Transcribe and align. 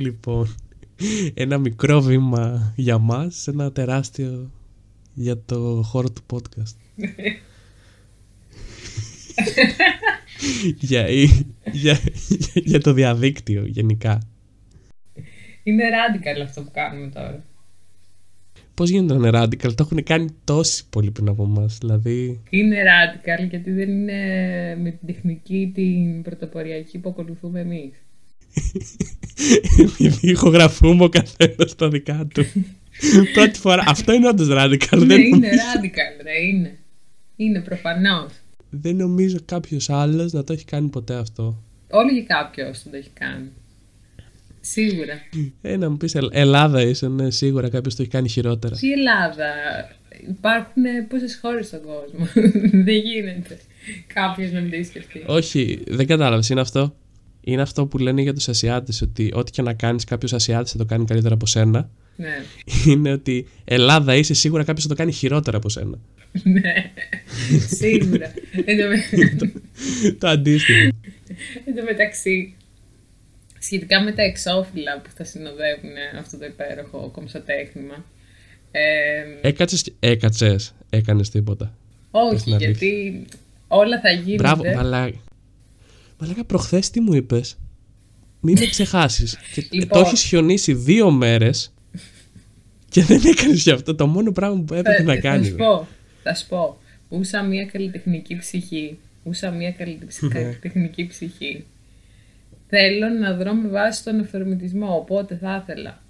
λοιπόν, 0.00 0.54
ένα 1.34 1.58
μικρό 1.58 2.00
βήμα 2.00 2.72
για 2.76 2.98
μας, 2.98 3.46
ένα 3.46 3.72
τεράστιο 3.72 4.50
για 5.14 5.42
το 5.44 5.82
χώρο 5.84 6.10
του 6.10 6.22
podcast. 6.32 6.76
για, 10.78 11.06
για, 11.72 11.98
για 12.54 12.80
το 12.80 12.92
διαδίκτυο 12.92 13.64
γενικά. 13.66 14.20
Είναι 15.62 15.84
radical 15.88 16.42
αυτό 16.42 16.62
που 16.62 16.70
κάνουμε 16.72 17.08
τώρα. 17.08 17.44
Πώς 18.74 18.90
γίνεται 18.90 19.14
να 19.14 19.28
είναι 19.28 19.42
radical, 19.42 19.74
το 19.74 19.88
έχουν 19.90 20.02
κάνει 20.02 20.28
τόσοι 20.44 20.88
πολλοί 20.90 21.10
πριν 21.10 21.28
από 21.28 21.42
εμάς. 21.42 21.78
Δηλαδή... 21.78 22.42
Είναι 22.50 22.76
radical 22.82 23.48
γιατί 23.48 23.70
δεν 23.70 23.88
είναι 23.88 24.20
με 24.76 24.90
την 24.90 25.06
τεχνική 25.06 25.70
την 25.74 26.22
πρωτοποριακή 26.22 26.98
που 26.98 27.08
ακολουθούμε 27.08 27.60
εμείς. 27.60 27.92
Επειδή 29.78 30.30
ηχογραφούμε 30.30 31.04
ο 31.04 31.08
καθένας 31.08 31.74
τα 31.74 31.88
δικά 31.88 32.28
του. 32.34 32.44
Πρώτη 33.34 33.58
φορά. 33.58 33.84
Αυτό 33.86 34.12
είναι 34.12 34.28
όντως 34.28 34.48
radical. 34.50 35.06
Ναι, 35.06 35.14
είναι 35.14 35.48
radical, 35.48 36.22
ρε, 36.22 36.46
είναι. 36.46 36.78
Είναι 37.36 37.60
προφανώς. 37.60 38.32
Δεν 38.70 38.96
νομίζω 38.96 39.36
κάποιος 39.44 39.90
άλλος 39.90 40.32
να 40.32 40.44
το 40.44 40.52
έχει 40.52 40.64
κάνει 40.64 40.88
ποτέ 40.88 41.14
αυτό. 41.14 41.62
Όλοι 41.90 42.14
και 42.14 42.26
κάποιος 42.26 42.82
το 42.82 42.96
έχει 42.96 43.10
κάνει. 43.12 43.50
Σίγουρα. 44.60 45.14
Ε, 45.62 45.76
να 45.76 45.90
μου 45.90 45.96
πεις 45.96 46.14
Ελλάδα 46.30 46.82
είσαι, 46.82 47.08
ναι, 47.08 47.30
σίγουρα 47.30 47.68
κάποιος 47.68 47.94
το 47.94 48.02
έχει 48.02 48.10
κάνει 48.10 48.28
χειρότερα. 48.28 48.76
Τι 48.76 48.92
Ελλάδα. 48.92 49.46
Υπάρχουν 50.28 50.82
πόσες 51.08 51.38
χώρες 51.42 51.66
στον 51.66 51.80
κόσμο. 51.82 52.26
δεν 52.84 52.94
γίνεται 52.94 53.58
κάποιος 54.14 54.50
να 54.50 54.60
μην 54.60 54.70
το 54.70 54.76
έχει 54.76 54.84
σκεφτεί. 54.84 55.22
Όχι, 55.26 55.82
δεν 55.86 56.06
κατάλαβες. 56.06 56.48
Είναι 56.48 56.60
αυτό. 56.60 56.94
Είναι 57.48 57.62
αυτό 57.62 57.86
που 57.86 57.98
λένε 57.98 58.22
για 58.22 58.34
τους 58.34 58.48
Ασιάτες, 58.48 59.02
ότι 59.02 59.30
ό,τι 59.34 59.50
και 59.50 59.62
να 59.62 59.72
κάνεις, 59.74 60.04
κάποιος 60.04 60.32
Ασιάτης 60.32 60.72
θα 60.72 60.78
το 60.78 60.84
κάνει 60.84 61.04
καλύτερα 61.04 61.34
από 61.34 61.46
σένα. 61.46 61.90
Ναι. 62.16 62.42
Είναι 62.86 63.12
ότι 63.12 63.46
Ελλάδα 63.64 64.14
είσαι 64.14 64.34
σίγουρα 64.34 64.64
κάποιος 64.64 64.82
θα 64.82 64.88
το 64.88 64.94
κάνει 64.94 65.12
χειρότερα 65.12 65.56
από 65.56 65.68
σένα. 65.68 65.98
ναι, 66.42 66.92
σίγουρα. 67.68 68.34
το 70.18 70.28
αντίστοιχο. 70.28 70.88
Εν 71.64 71.74
τω 71.76 71.82
μεταξύ, 71.82 72.54
σχετικά 73.58 74.02
με 74.02 74.12
τα 74.12 74.22
εξώφυλλα 74.22 75.00
που 75.00 75.10
θα 75.16 75.24
συνοδεύουν 75.24 75.92
αυτό 76.18 76.38
το 76.38 76.44
υπέροχο 76.44 77.10
κομψοτέχνημα. 77.12 78.04
Ε, 78.70 79.48
έκατσες, 79.48 79.92
έκατσες, 80.00 80.74
έκανες 80.90 81.30
τίποτα. 81.30 81.74
Όχι, 82.10 82.50
γιατί 82.58 83.24
όλα 83.68 84.00
θα 84.00 84.10
γίνονται. 84.10 84.42
Μπράβο, 84.42 84.62
μαλάκα. 86.18 86.36
Μαλάκα, 86.36 86.44
προχθές 86.44 86.90
τι 86.90 87.00
μου 87.00 87.14
είπες; 87.14 87.58
Μην 88.40 88.58
με 88.58 88.66
ξεχάσεις. 88.66 89.38
λοιπόν, 89.70 89.88
το 89.88 90.06
έχεις 90.06 90.22
χιονίσει 90.22 90.72
δύο 90.72 91.10
μέρες 91.10 91.74
και 92.88 93.02
δεν 93.02 93.20
έκανες 93.24 93.62
γι' 93.62 93.70
αυτό. 93.70 93.94
Το 93.94 94.06
μόνο 94.06 94.32
πράγμα 94.32 94.62
που 94.62 94.74
έπρεπε 94.74 95.02
να 95.02 95.16
κάνεις. 95.16 95.48
Θα 95.48 95.52
σου 95.52 95.56
πω, 95.56 95.86
θα 96.22 96.34
σου 96.34 96.46
πω. 96.48 96.78
Ούσα 97.08 97.42
μια 97.42 97.64
καλλιτεχνική 97.64 98.36
ψυχή. 98.36 98.98
Ούσα 99.22 99.50
μια 99.50 99.72
καλλιτεχνική 99.72 101.06
ψυχή 101.06 101.64
θέλω 102.68 103.08
να 103.08 103.34
δρω 103.34 103.52
με 103.54 103.68
βάση 103.68 104.04
τον 104.04 104.20
εφερμητισμό, 104.20 104.96
οπότε 104.96 105.36
θα 105.36 105.62
ήθελα 105.62 106.02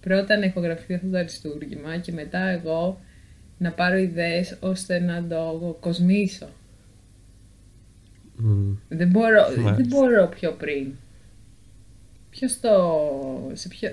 πρώτα 0.00 0.38
να 0.38 0.44
ηχογραφηθεί 0.44 0.94
αυτό 0.94 1.06
το 1.06 1.18
αριστούργημα 1.18 1.96
και 1.96 2.12
μετά 2.12 2.38
εγώ 2.38 3.00
να 3.58 3.70
πάρω 3.70 3.96
ιδέες 3.96 4.56
ώστε 4.60 4.98
να 4.98 5.26
το 5.26 5.76
κοσμήσω. 5.80 6.48
Δεν, 8.88 9.08
μπορώ, 9.08 9.42
δεν 9.76 9.86
μπορώ 9.86 10.28
πιο 10.28 10.52
πριν. 10.52 10.92
Ποιος 12.30 12.60
το... 12.60 12.70
Σε 13.52 13.68
ποιο, 13.68 13.90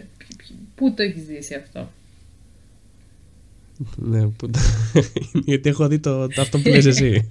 πού 0.75 0.93
το 0.93 1.03
έχεις 1.03 1.23
ζήσει 1.23 1.55
αυτό; 1.55 1.89
Ναι, 3.95 4.27
που... 4.27 4.49
γιατί 5.49 5.69
έχω 5.69 5.87
δει 5.87 5.99
το, 5.99 6.27
το 6.27 6.41
αυτό 6.41 6.59
που 6.59 6.69
λες 6.69 6.85
εσύ. 6.85 7.27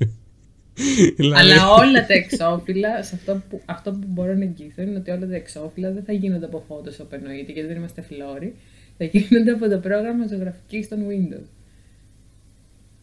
Δηλαδή. 1.16 1.40
Αλλά 1.40 1.70
όλα 1.70 2.06
τα 2.06 2.14
εξώφυλλα, 2.14 3.02
σε 3.02 3.14
αυτό 3.14 3.42
που, 3.50 3.60
αυτό 3.64 3.90
που 3.90 4.06
μπορώ 4.06 4.34
να 4.34 4.44
εγγυηθώ 4.44 4.82
είναι 4.82 4.98
ότι 4.98 5.10
όλα 5.10 5.26
τα 5.26 5.34
εξώφυλλα 5.34 5.92
δεν 5.92 6.02
θα 6.04 6.12
γίνονται 6.12 6.44
από 6.44 6.64
Photoshop 6.68 7.12
εννοείται, 7.12 7.52
γιατί 7.52 7.68
δεν 7.68 7.76
είμαστε 7.76 8.02
φλόροι. 8.02 8.54
Θα 8.98 9.04
γίνονται 9.04 9.50
από 9.50 9.68
το 9.68 9.78
πρόγραμμα 9.78 10.26
ζωγραφικής 10.26 10.88
των 10.88 10.98
Windows. 11.08 11.46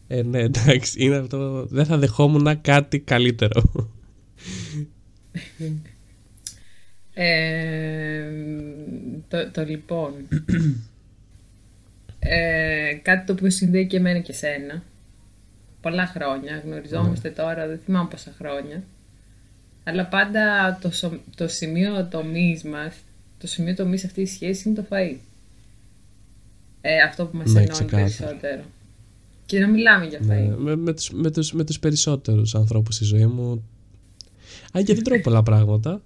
Ε, 0.08 0.22
ναι, 0.22 0.38
εντάξει, 0.40 1.04
είναι 1.04 1.16
αυτό. 1.16 1.66
Δεν 1.66 1.84
θα 1.84 1.98
δεχόμουν 1.98 2.60
κάτι 2.60 2.98
καλύτερο. 2.98 3.62
Ε, 7.14 8.22
το, 9.28 9.50
το 9.50 9.64
λοιπόν. 9.64 10.12
Ε, 12.20 12.94
κάτι 13.02 13.26
το 13.26 13.32
οποίο 13.32 13.50
συνδέει 13.50 13.86
και 13.86 13.96
εμένα 13.96 14.18
και 14.18 14.32
σένα 14.32 14.82
πολλά 15.80 16.06
χρόνια. 16.06 16.62
Γνωριζόμαστε 16.64 17.30
τώρα, 17.30 17.66
δεν 17.66 17.78
θυμάμαι 17.84 18.08
πόσα 18.08 18.34
χρόνια. 18.38 18.82
Αλλά 19.84 20.06
πάντα 20.06 20.78
το, 20.80 20.90
το 21.34 21.48
σημείο 21.48 22.06
τομής 22.10 22.62
μας, 22.62 22.94
το 23.38 23.46
σημείο 23.46 23.74
τομής 23.74 24.04
αυτής 24.04 24.28
της 24.28 24.32
σχέσης 24.32 24.64
είναι 24.64 24.74
το 24.74 24.86
φαΐ. 24.90 25.16
Ε, 26.80 27.02
αυτό 27.02 27.26
που 27.26 27.36
μας 27.36 27.52
ναι, 27.52 27.60
ενώνει 27.62 27.90
περισσότερο. 27.90 28.62
Και 29.46 29.60
να 29.60 29.68
μιλάμε 29.68 30.06
για 30.06 30.18
ναι, 30.22 30.34
φαΐ. 30.34 30.56
με, 30.56 30.76
με, 30.76 30.92
τους, 30.92 31.10
με, 31.10 31.30
τους, 31.30 31.52
με 31.52 31.64
τους 31.64 31.78
περισσότερους 31.78 32.54
ανθρώπους 32.54 32.94
στη 32.94 33.04
ζωή 33.04 33.26
μου. 33.26 33.68
Αν 34.72 34.84
και 34.84 34.94
δεν 34.94 35.04
τρώω 35.04 35.20
πολλά 35.20 35.42
πράγματα. 35.42 36.02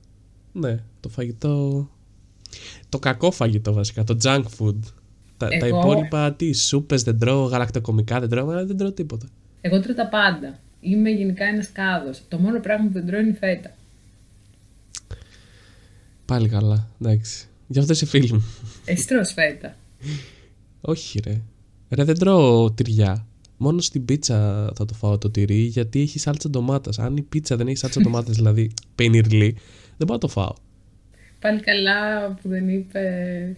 Ναι, 0.52 0.78
το 1.00 1.08
φαγητό... 1.08 1.88
Το 2.88 2.98
κακό 2.98 3.30
φαγητό 3.30 3.72
βασικά, 3.72 4.04
το 4.04 4.16
junk 4.22 4.44
food. 4.58 4.78
Τα, 5.36 5.48
Εγώ... 5.50 5.58
τα 5.58 5.66
υπόλοιπα, 5.66 6.32
τι, 6.32 6.52
σούπες 6.52 7.02
δεν 7.02 7.18
τρώω, 7.18 7.44
γαλακτοκομικά 7.44 8.20
δεν 8.20 8.28
τρώω, 8.28 8.66
δεν 8.66 8.76
τρώω 8.76 8.92
τίποτα. 8.92 9.26
Εγώ 9.60 9.80
τρώω 9.80 9.94
τα 9.94 10.08
πάντα. 10.08 10.58
Είμαι 10.80 11.10
γενικά 11.10 11.44
ένας 11.44 11.72
κάδος. 11.72 12.22
Το 12.28 12.38
μόνο 12.38 12.60
πράγμα 12.60 12.86
που 12.86 12.92
δεν 12.92 13.06
τρώω 13.06 13.20
είναι 13.20 13.30
η 13.30 13.34
φέτα. 13.34 13.70
Πάλι 16.24 16.48
καλά, 16.48 16.86
εντάξει. 17.00 17.46
Γι' 17.66 17.78
αυτό 17.78 17.92
είσαι 17.92 18.06
φίλη 18.06 18.32
μου. 18.32 18.44
Εσύ 18.84 19.06
τρως 19.06 19.32
φέτα. 19.32 19.76
Όχι 20.80 21.20
ρε. 21.24 21.40
Ρε 21.90 22.04
δεν 22.04 22.18
τρώω 22.18 22.70
τυριά. 22.72 23.26
Μόνο 23.62 23.80
στην 23.80 24.04
πίτσα 24.04 24.70
θα 24.74 24.84
το 24.84 24.94
φάω 24.94 25.18
το 25.18 25.30
τυρί 25.30 25.60
γιατί 25.60 26.00
έχει 26.00 26.18
σάλτσα 26.18 26.50
ντομάτας. 26.50 26.98
Αν 26.98 27.16
η 27.16 27.22
πίτσα 27.22 27.56
δεν 27.56 27.66
έχει 27.66 27.76
σάλτσα 27.76 28.00
ντομάτας, 28.00 28.36
δηλαδή 28.36 28.70
πενιρλί, 28.94 29.56
δεν 29.96 30.06
μπορώ 30.06 30.12
να 30.12 30.18
το 30.18 30.28
φάω. 30.28 30.52
Πάλι 31.40 31.60
καλά 31.60 32.28
που 32.28 32.48
δεν 32.48 32.68
είπες. 32.68 33.56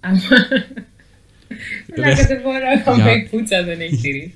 Να 1.96 2.14
δεν 2.14 2.40
μπορώ 2.42 2.96
να 2.96 3.12
η 3.12 3.28
πούτσα 3.30 3.62
δεν 3.64 3.80
έχει 3.80 3.96
τυρί. 3.96 4.34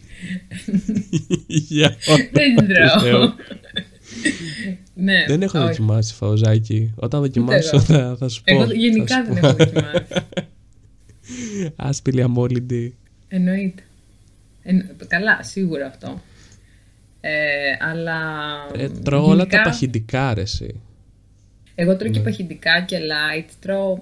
Δεν 2.32 2.54
τρώω. 3.00 3.32
Ναι, 4.94 5.24
δεν 5.28 5.42
έχω 5.42 5.60
δοκιμάσει 5.60 6.14
φαουζάκι. 6.14 6.92
Όταν 6.96 7.20
δοκιμάσω 7.20 7.80
θα, 7.80 8.16
θα 8.18 8.28
σου 8.28 8.42
πω. 8.42 8.54
Εγώ 8.54 8.72
γενικά 8.72 9.24
δεν 9.24 9.36
έχω 9.36 9.52
δοκιμάσει. 9.52 10.02
Άσπηλη 11.88 12.22
αμόλυντη. 12.22 12.94
Εννοείται. 13.28 13.82
Καλά, 15.06 15.42
σίγουρα 15.42 15.86
αυτό. 15.86 16.22
Ε, 17.20 17.76
αλλά. 17.80 18.20
Ε, 18.76 18.88
τρώω 18.88 19.26
όλα 19.26 19.46
τα 19.46 19.62
παχυντικά, 19.62 20.34
ρε, 20.34 20.42
Εγώ 21.74 21.96
τρώω 21.96 22.10
και 22.10 22.18
ναι. 22.18 22.24
παχυντικά 22.24 22.80
και 22.80 22.98
light. 22.98 23.48
Τρώω 23.60 23.98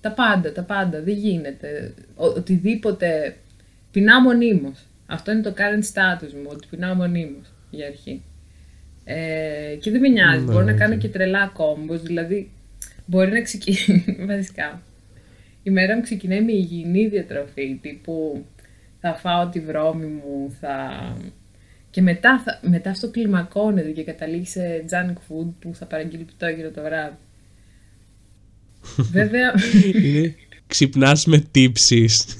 τα 0.00 0.12
πάντα, 0.12 0.52
τα 0.52 0.62
πάντα. 0.62 1.02
Δεν 1.02 1.14
γίνεται. 1.14 1.94
Ο, 2.14 2.24
οτιδήποτε. 2.26 3.36
Πεινάω 3.90 4.20
μονίμως. 4.20 4.86
Αυτό 5.06 5.32
είναι 5.32 5.42
το 5.42 5.54
current 5.56 5.84
status 5.92 6.32
μου, 6.32 6.48
ότι 6.48 6.66
πεινάω 6.70 6.94
μονίμως 6.94 7.52
για 7.70 7.86
αρχή. 7.86 8.22
Ε, 9.04 9.76
και 9.80 9.90
δεν 9.90 10.00
με 10.00 10.08
νοιάζει, 10.08 10.44
ναι, 10.44 10.52
μπορώ 10.52 10.64
να 10.64 10.72
κάνω 10.72 10.96
και 10.96 11.08
τρελά 11.08 11.50
κόμπος, 11.54 12.02
δηλαδή 12.02 12.50
μπορεί 13.06 13.30
να 13.30 13.40
ξεκινήσει, 13.42 14.04
βασικά. 14.28 14.82
Η 15.62 15.70
μέρα 15.70 15.94
μου 15.94 16.02
ξεκινάει 16.02 16.42
με 16.42 16.52
υγιεινή 16.52 17.06
διατροφή, 17.06 17.78
τύπου 17.82 18.46
θα 19.06 19.14
φάω 19.14 19.48
τη 19.48 19.60
βρώμη 19.60 20.06
μου, 20.06 20.56
θα... 20.60 20.90
Και 21.90 22.02
μετά, 22.02 22.42
θα, 22.44 22.60
μετά 22.68 22.90
αυτό 22.90 23.10
κλιμακώνεται 23.10 23.90
και 23.90 24.04
καταλήγει 24.04 24.46
σε 24.46 24.84
junk 24.90 25.12
food 25.12 25.52
που 25.58 25.74
θα 25.74 25.86
παραγγείλει 25.86 26.24
πιτόγυρο 26.24 26.70
το 26.70 26.82
βράδυ. 26.82 27.16
Βέβαια... 28.96 29.54
Ξυπνάς 30.66 31.26
με 31.26 31.38
τύψεις 31.50 32.36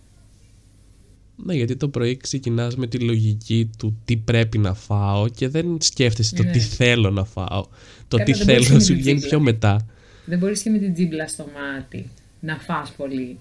Ναι, 1.45 1.53
γιατί 1.53 1.75
το 1.75 1.89
πρωί 1.89 2.17
ξεκινάς 2.17 2.75
με 2.75 2.87
τη 2.87 2.99
λογική 2.99 3.69
του 3.77 4.01
τι 4.05 4.17
πρέπει 4.17 4.57
να 4.57 4.73
φάω 4.73 5.29
και 5.29 5.47
δεν 5.47 5.77
σκέφτεσαι 5.81 6.35
το 6.35 6.43
Ναι. 6.43 6.51
τι 6.51 6.59
θέλω 6.59 7.09
να 7.11 7.23
φάω. 7.25 7.67
Το 8.07 8.17
Καλά, 8.17 8.23
τι 8.23 8.31
δεν 8.31 8.45
θέλω 8.45 8.53
μπορείς 8.57 8.69
να 8.69 8.75
να 8.75 8.81
σου 8.81 8.93
μην 8.93 9.01
βγαίνει 9.01 9.19
τζίμπλα. 9.19 9.37
πιο 9.37 9.45
μετά. 9.45 9.87
Δεν 10.25 10.39
μπορείς 10.39 10.61
και 10.61 10.69
με 10.69 10.77
την 10.77 10.93
τζίμπλα 10.93 11.27
στο 11.27 11.47
μάτι 11.55 12.09
να 12.39 12.57
φας 12.59 12.91
πολύ. 12.97 13.39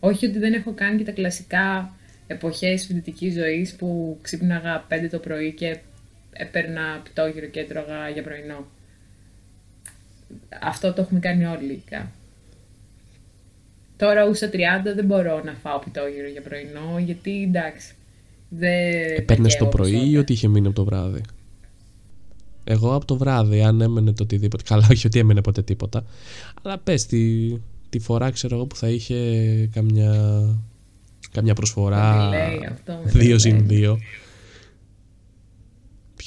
Όχι 0.00 0.26
ότι 0.26 0.38
δεν 0.38 0.52
έχω 0.52 0.72
κάνει 0.74 0.98
και 0.98 1.04
τα 1.04 1.12
κλασικά 1.12 1.94
εποχές 2.26 2.86
φοιτητικής 2.86 3.34
ζωής 3.34 3.74
που 3.74 4.18
ξύπναγα 4.22 4.86
5 4.88 5.08
το 5.10 5.18
πρωί 5.18 5.52
και 5.52 5.78
έπαιρνα 6.32 7.00
πιτόγυρο 7.04 7.46
και 7.46 7.60
έτρωγα 7.60 8.08
για 8.08 8.22
πρωινό. 8.22 8.66
Αυτό 10.62 10.92
το 10.92 11.02
έχουμε 11.02 11.20
κάνει 11.20 11.44
όλοι 11.44 11.66
λογικά. 11.66 12.10
Τώρα 13.96 14.26
ούσα 14.28 14.50
30 14.52 14.52
δεν 14.94 15.04
μπορώ 15.04 15.42
να 15.44 15.52
φάω 15.52 15.78
πιτόγυρο 15.78 16.28
για 16.28 16.42
πρωινό 16.42 16.98
γιατί 16.98 17.42
εντάξει. 17.42 17.94
Δεν 18.48 19.16
Έπαιρνες 19.16 19.52
τα 19.52 19.58
το 19.58 19.64
καίω 19.64 19.70
πρωί 19.70 19.92
ή 19.92 20.08
όπως 20.08 20.20
ότι 20.20 20.32
είχε 20.32 20.48
μείνει 20.48 20.66
από 20.66 20.76
το 20.76 20.84
βράδυ; 20.84 21.20
Εγώ 22.64 22.94
από 22.94 23.04
το 23.04 23.16
βράδυ, 23.16 23.62
αν 23.62 23.80
έμενε 23.80 24.12
το 24.12 24.22
οτιδήποτε. 24.22 24.62
Καλά, 24.66 24.86
όχι 24.90 25.06
ότι 25.06 25.18
έμενε 25.18 25.40
ποτέ 25.40 25.62
τίποτα. 25.62 26.04
Αλλά 26.62 26.78
πες 26.78 27.06
τη, 27.06 27.54
τη 27.88 27.98
φορά, 27.98 28.30
ξέρω 28.30 28.56
εγώ, 28.56 28.66
που 28.66 28.76
θα 28.76 28.88
είχε 28.88 29.16
καμιά, 29.72 30.42
καμιά 31.32 31.54
προσφορά. 31.54 32.30
Το 32.30 32.36
delay 32.36 32.72
αυτό 32.72 33.00
με 33.04 33.10
το 33.10 33.18
2 33.18 33.32
delay. 33.32 33.40
συν 33.40 33.66
2. 33.70 33.96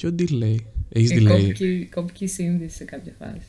Ποιο 0.03 0.15
delay; 0.19 0.55
Έχεις 0.89 1.11
Ε, 1.11 1.15
delay; 1.15 1.27
κόπηκε, 1.27 1.87
κόπηκε 1.93 2.23
η 2.23 2.27
σύνδεση 2.27 2.75
σε 2.75 2.83
κάποια 2.83 3.13
φάση. 3.19 3.45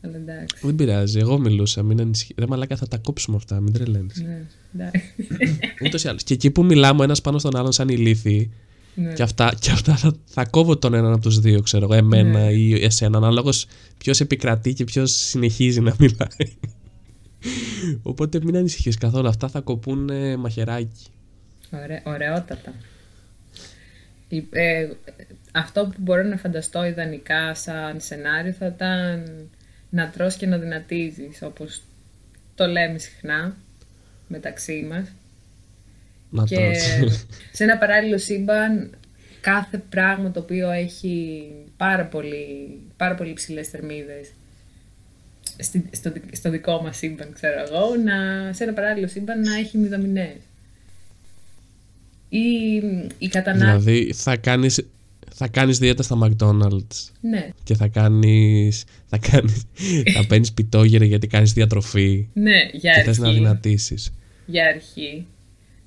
Αλλά 0.00 0.16
εντάξει. 0.16 0.56
Δεν 0.66 0.74
πειράζει, 0.74 1.18
εγώ 1.18 1.38
μιλούσα. 1.38 1.82
Μην 1.82 2.00
ανησυχεί. 2.00 2.34
Ρε 2.38 2.46
μαλάκα, 2.46 2.76
θα 2.76 2.88
τα 2.88 2.98
κόψουμε 2.98 3.36
αυτά, 3.36 3.60
μην 3.60 3.72
τρελαίνεις. 3.72 4.22
Ναι, 4.22 4.46
εντάξει. 4.74 5.00
Ούτως 5.84 6.04
ή 6.04 6.08
άλλως. 6.08 6.22
Και 6.22 6.34
εκεί 6.34 6.50
που 6.50 6.64
μιλάμε 6.64 7.00
ο 7.00 7.04
ένας 7.04 7.20
πάνω 7.20 7.38
στον 7.38 7.56
άλλον, 7.56 7.72
σαν 7.72 7.88
ηλίθιοι, 7.88 8.50
ναι. 8.94 9.12
Και 9.12 9.22
αυτά, 9.22 9.54
και 9.60 9.70
αυτά 9.70 9.96
θα, 9.96 10.16
θα 10.24 10.44
κόβω 10.44 10.76
τον 10.76 10.94
έναν 10.94 11.12
από 11.12 11.22
τους 11.22 11.40
δύο, 11.40 11.60
ξέρω 11.60 11.84
εγώ, 11.84 11.94
εμένα 11.94 12.44
Ναι. 12.44 12.52
ή 12.52 12.84
εσένα, 12.84 13.16
ανάλογος 13.16 13.66
ποιος 13.98 14.20
επικρατεί 14.20 14.72
και 14.72 14.84
ποιος 14.84 15.12
συνεχίζει 15.12 15.80
να 15.80 15.94
μιλάει. 15.98 16.56
Οπότε 18.02 18.40
μην 18.44 18.56
ανησυχείς 18.56 18.96
καθόλου. 18.96 19.28
Αυτά 19.28 19.48
θα 19.48 19.60
κοπούν 19.60 20.10
ε, 20.10 20.36
μαχαιράκι. 20.36 21.06
Ωραί, 21.72 22.02
ωραιότατα. 22.04 22.74
Ε, 24.50 24.88
αυτό 25.52 25.84
που 25.86 25.96
μπορώ 25.98 26.22
να 26.22 26.36
φανταστώ 26.36 26.84
ιδανικά 26.84 27.54
σαν 27.54 28.00
σενάριο 28.00 28.52
θα 28.52 28.66
ήταν 28.66 29.48
να 29.90 30.10
τρως 30.10 30.36
και 30.36 30.46
να 30.46 30.58
δυνατίζεις, 30.58 31.42
όπως 31.42 31.82
το 32.54 32.66
λέμε 32.66 32.98
συχνά 32.98 33.56
μεταξύ 34.28 34.86
μας. 34.90 35.12
Να 36.30 36.44
και 36.44 36.56
τρως. 36.98 37.26
σε 37.56 37.64
ένα 37.64 37.78
παράλληλο 37.78 38.18
σύμπαν 38.18 38.96
κάθε 39.40 39.78
πράγμα 39.78 40.30
το 40.30 40.40
οποίο 40.40 40.70
έχει 40.70 41.48
πάρα 41.76 42.04
πολύ, 42.04 42.78
πάρα 42.96 43.14
πολύ 43.14 43.32
ψηλές 43.32 43.68
θερμίδες 43.68 44.32
στη, 45.58 45.88
στο, 45.92 46.10
δι- 46.10 46.36
στο 46.36 46.50
δικό 46.50 46.82
μας 46.82 46.96
σύμπαν, 46.96 47.32
ξέρω 47.32 47.64
εγώ, 47.68 47.96
να, 47.96 48.52
σε 48.52 48.64
ένα 48.64 48.72
παράλληλο 48.72 49.08
σύμπαν 49.08 49.40
να 49.40 49.56
έχει 49.56 49.78
μηδαμινές. 49.78 50.36
Ή 52.38 52.82
η 53.18 53.28
κατανάλωση... 53.28 53.78
δηλαδή 53.84 54.12
θα 54.12 54.36
κάνεις, 54.36 54.86
θα 55.34 55.48
κάνεις 55.48 55.78
δίαιτα 55.78 56.02
στα 56.02 56.18
McDonald's 56.22 57.10
Ναι, 57.20 57.48
και 57.64 57.74
θα 57.74 57.88
κάνεις, 57.88 58.84
θα 59.06 59.18
κάνεις, 59.30 59.62
θα 60.14 60.26
παίρνεις 60.26 60.52
πιτόγυρα 60.52 61.04
γιατί 61.04 61.26
κάνεις 61.26 61.52
διατροφή 61.52 62.28
ναι, 62.32 62.68
για 62.72 62.92
και 62.92 63.02
θες 63.02 63.18
να 63.18 63.26
αρχή. 63.28 63.38
δυνατήσεις. 63.38 64.12
για 64.46 64.64
αρχή. 64.66 65.26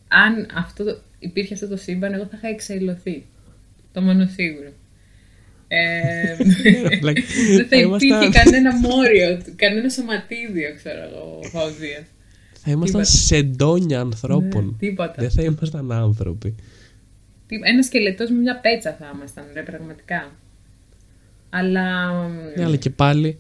Αν 0.08 0.48
αυτό 0.58 0.84
το, 0.84 1.00
υπήρχε 1.20 1.54
αυτό 1.54 1.68
το 1.68 1.78
σύμπαν, 1.78 2.14
εγώ 2.14 2.24
θα 2.24 2.32
είχα 2.38 2.48
εξαϊλωθεί. 2.48 3.26
Το 3.94 4.02
μόνο 4.02 4.30
σίγουρο. 4.36 4.70
Ε, 5.72 6.36
Like, 7.04 7.24
δεν 7.56 7.68
θα 7.68 7.76
υπήρχε 7.78 8.06
ήμασταν- 8.06 8.34
κανένα 8.34 8.76
μόριο, 8.80 9.42
κανένα 9.56 9.90
σωματίδιο, 9.90 10.74
ξέρω 10.76 11.00
εγώ, 11.10 11.40
φαουδία. 11.52 12.08
Θα 12.64 12.72
ήμασταν 12.72 13.02
Τίποτα. 13.02 13.04
σεντόνια 13.26 14.00
ανθρώπων. 14.00 14.66
Ναι, 14.66 14.78
τίποτα. 14.88 15.14
Δεν 15.18 15.32
θα 15.32 15.44
ήμασταν 15.44 15.92
άνθρωποι. 15.92 16.56
Τι- 17.48 17.60
Ένας 17.64 17.86
σκελετός 17.86 18.30
με 18.30 18.38
μια 18.38 18.60
πέτσα 18.60 18.96
θα 19.00 19.12
ήμασταν, 19.16 19.44
ρε, 19.54 19.62
πραγματικά. 19.62 20.32
Αλλά 21.50 22.12
Ναι, 22.58 22.64
αλλά 22.64 22.76
και 22.76 22.90
πάλι 22.90 23.40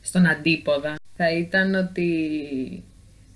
στον 0.00 0.26
αντίποδα 0.26 0.94
θα 1.16 1.32
ήταν 1.38 1.74
ότι 1.74 2.08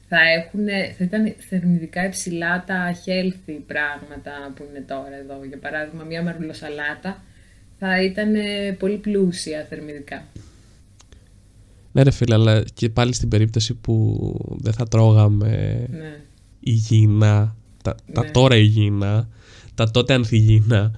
θα, 0.09 0.17
έχουν, 0.39 0.67
θα 0.99 1.05
ήταν 1.05 1.35
θερμιδικά 1.49 2.05
υψηλά 2.07 2.65
τα 2.67 2.95
healthy 2.95 3.59
πράγματα 3.67 4.53
που 4.57 4.67
είναι 4.71 4.85
τώρα 4.89 5.17
εδώ. 5.23 5.45
Για 5.49 5.59
παράδειγμα, 5.59 6.05
μια 6.05 6.23
μαρουλοσαλάτα 6.23 7.23
θα 7.79 8.03
ήταν 8.03 8.33
πολύ 8.79 8.97
πλούσια 8.97 9.67
θερμιδικά. 9.69 10.25
Ναι, 11.96 12.02
ρε 12.02 12.11
φίλε, 12.11 12.35
αλλά 12.35 12.62
και 12.75 12.88
πάλι 12.91 13.12
στην 13.14 13.29
περίπτωση 13.29 13.75
που 13.75 14.19
δεν 14.61 14.73
θα 14.73 14.85
τρώγαμε 14.88 15.49
Ναι. 15.91 16.20
υγιεινά, 16.61 17.56
τα, 17.82 17.94
τα 18.12 18.23
Ναι. 18.25 18.31
τώρα 18.31 18.56
υγιεινά, 18.56 19.29
τα 19.75 19.91
τότε 19.91 20.14
ανθυγιεινά, 20.14 20.91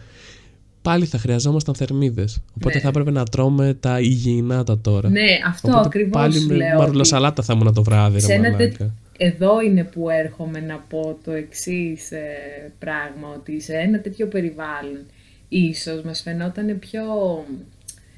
πάλι 0.82 1.04
θα 1.04 1.18
χρειαζόμασταν 1.18 1.74
θερμίδες. 1.74 2.40
Οπότε 2.56 2.74
Ναι. 2.74 2.80
θα 2.80 2.88
έπρεπε 2.88 3.10
να 3.10 3.24
τρώμε 3.24 3.74
τα 3.80 4.00
υγιεινά 4.00 4.64
τα 4.64 4.78
τώρα. 4.78 5.08
Ναι, 5.10 5.20
αυτό 5.46 5.68
Οπότε 5.68 5.86
ακριβώς 5.86 6.12
πάλι 6.12 6.34
σου 6.38 6.46
με 6.46 6.54
λέω. 6.54 6.68
ότι 6.68 6.76
μαρουλοσαλάτα 6.76 7.42
θα 7.42 7.52
ήμουν 7.52 7.74
το 7.74 7.82
βράδυ, 7.82 8.20
σε 8.20 8.26
ρε 8.26 8.32
ένα 8.34 8.42
μαλάκα. 8.50 8.56
τέτοιο- 8.68 8.90
Εδώ 9.18 9.60
είναι 9.60 9.84
που 9.84 10.10
έρχομαι 10.10 10.60
να 10.60 10.76
πω 10.88 11.18
το 11.24 11.32
εξής 11.32 12.08
πράγμα, 12.78 13.28
ότι 13.36 13.60
σε 13.60 13.72
ένα 13.74 14.00
τέτοιο 14.00 14.26
περιβάλλον 14.26 15.00
ίσως 15.48 16.02
μας 16.02 16.20
φαινόταν 16.22 16.78
πιο 16.78 17.02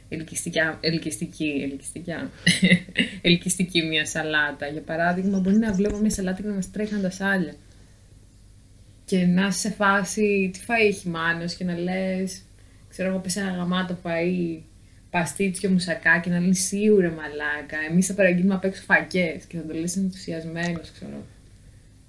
ελκυστικά, 0.08 0.78
ελκυστική, 0.80 1.68
ελκυστικά, 1.70 2.30
ελκυστική 3.22 3.82
μια 3.82 4.06
σαλάτα. 4.06 4.66
Για 4.66 4.80
παράδειγμα, 4.80 5.40
μπορεί 5.40 5.56
να 5.56 5.72
βλέπω 5.72 5.98
μια 5.98 6.10
σαλάτα 6.10 6.42
και 6.42 6.48
να 6.48 6.54
μας 6.54 6.70
τρέχουν 6.70 7.00
τα 7.00 7.10
σάλια. 7.10 7.54
Και 9.04 9.26
να 9.26 9.46
είσαι 9.46 9.58
σε 9.58 9.70
φάση, 9.70 10.50
τι 10.52 10.60
φαΐ 10.66 10.88
έχει 10.88 11.08
μάνος 11.08 11.54
και 11.54 11.64
να 11.64 11.78
λες, 11.78 12.42
ξέρω 12.88 13.08
εγώ, 13.08 13.18
πες 13.18 13.36
ένα 13.36 13.50
γαμάτο 13.50 13.98
φαΐ, 14.02 14.60
παστίτσιο 15.10 15.70
μουσακά 15.70 16.18
και 16.18 16.30
να 16.30 16.40
λες 16.40 16.58
σίγουρα 16.58 17.10
μαλάκα, 17.10 17.76
εμείς 17.90 18.06
θα 18.06 18.14
παραγγείλουμε 18.14 18.54
απ' 18.54 18.64
έξω 18.64 18.82
φακές 18.82 19.44
και 19.44 19.56
θα 19.56 19.62
το 19.66 19.74
λες 19.74 19.96
ενθουσιασμένος, 19.96 20.90
ξέρω. 20.90 21.24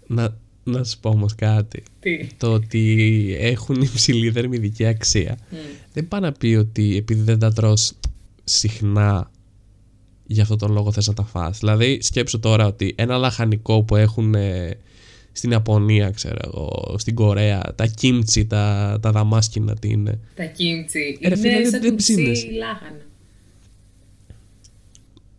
Να, 0.07 0.37
να 0.71 0.83
σου 0.83 0.99
πω 0.99 1.09
όμως 1.09 1.35
κάτι. 1.35 1.83
Τι; 1.99 2.27
Το 2.37 2.53
ότι 2.53 3.35
έχουν 3.39 3.81
υψηλή 3.91 4.31
θερμιδική 4.31 4.85
αξία 4.85 5.37
Μμ. 5.51 5.55
δεν 5.93 6.07
πάει 6.07 6.21
να 6.21 6.31
πει 6.31 6.47
ότι 6.55 6.97
επειδή 6.97 7.21
δεν 7.21 7.39
τα 7.39 7.53
τρως 7.53 7.91
συχνά 8.43 9.31
για 10.25 10.41
αυτόν 10.43 10.57
τον 10.57 10.71
λόγο 10.71 10.91
θες 10.91 11.07
να 11.07 11.13
τα 11.13 11.23
φας. 11.23 11.59
Δηλαδή 11.59 11.97
σκέψου 12.01 12.39
τώρα 12.39 12.65
ότι 12.65 12.93
ένα 12.97 13.17
λαχανικό 13.17 13.83
που 13.83 13.95
έχουν 13.95 14.35
ε, 14.35 14.77
στην 15.31 15.51
Ιαπωνία, 15.51 16.09
ξέρω 16.09 16.37
εγώ, 16.43 16.95
στην 16.97 17.15
Κορέα, 17.15 17.73
τα 17.75 17.85
κίμτσι, 17.85 18.45
τα, 18.45 18.97
τα 19.01 19.11
δαμάσκηνα 19.11 19.75
τι 19.75 19.89
είναι. 19.89 20.19
Τα 20.35 20.43
κίμτσι. 20.45 21.17
Ε, 21.21 21.29
ρε 21.29 21.35
φίλε, 21.35 21.49
είναι 21.51 21.61
δεν- 21.61 21.71
σαν 21.71 21.81
δεν 21.81 21.89
τουψί 21.89 22.13
ψήνες. 22.13 22.45
λάχανα. 22.57 22.97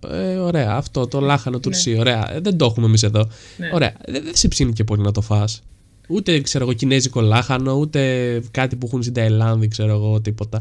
Ε, 0.09 0.37
ωραία, 0.37 0.71
αυτό 0.73 1.07
το 1.07 1.21
λάχανο 1.21 1.59
τουρσί, 1.61 1.97
ωραία. 1.99 2.35
Ε, 2.35 2.40
δεν 2.40 2.57
το 2.57 2.64
έχουμε 2.64 2.87
εμείς 2.87 3.02
εδώ. 3.02 3.28
Ναι. 3.57 3.71
Ωραία, 3.73 3.92
δεν, 4.07 4.23
δεν 4.25 4.35
σε 4.37 4.49
ψήνει 4.49 4.73
και 4.73 4.85
πολύ 4.85 5.02
να 5.02 5.12
το 5.12 5.21
φας. 5.21 5.62
Ούτε, 6.09 6.40
ξέρω 6.40 6.64
εγώ, 6.64 6.73
κινέζικο 6.73 7.21
λάχανο, 7.21 7.73
ούτε 7.75 8.40
κάτι 8.50 8.76
που 8.76 8.87
έχουν 8.87 9.02
στην 9.02 9.14
Ταϊλάνδη, 9.14 9.69
ξέρω 9.69 9.92
εγώ, 9.92 10.21
τίποτα. 10.21 10.61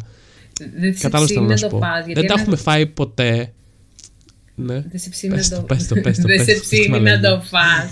Δεν 0.79 0.93
σε 0.93 0.99
Κατάλαβες 1.01 1.27
τι 1.29 1.33
θέλω 1.33 1.45
ψήνει 1.45 1.45
να 1.45 1.49
να 1.49 1.57
σου 1.57 1.67
το 1.67 1.69
πω. 1.69 1.77
φας. 1.79 2.05
γιατί 2.05 2.19
Δεν 2.19 2.27
τα 2.27 2.33
ένα- 2.33 2.41
έχουμε 2.41 2.55
φάει 2.55 2.85
ποτέ. 2.85 3.53
Ναι. 4.55 4.73
Δεν 4.89 4.99
σε 4.99 5.09
ψήνει 5.09 5.33
Πες 5.35 5.49
να 5.49 5.55
το, 5.55 5.61
το, 5.61 5.67
πες 5.73 5.87
το, 5.87 5.95
πες 5.95 6.17
το, 6.17 6.27
Δεν 6.27 6.37
πες 6.37 6.45
σε 6.45 6.53
το, 6.53 6.59
ψήνει 6.61 6.83
τι 6.83 6.89
να 6.89 6.97
μαλακία. 6.97 7.29
το 7.29 7.41
φας. 7.41 7.89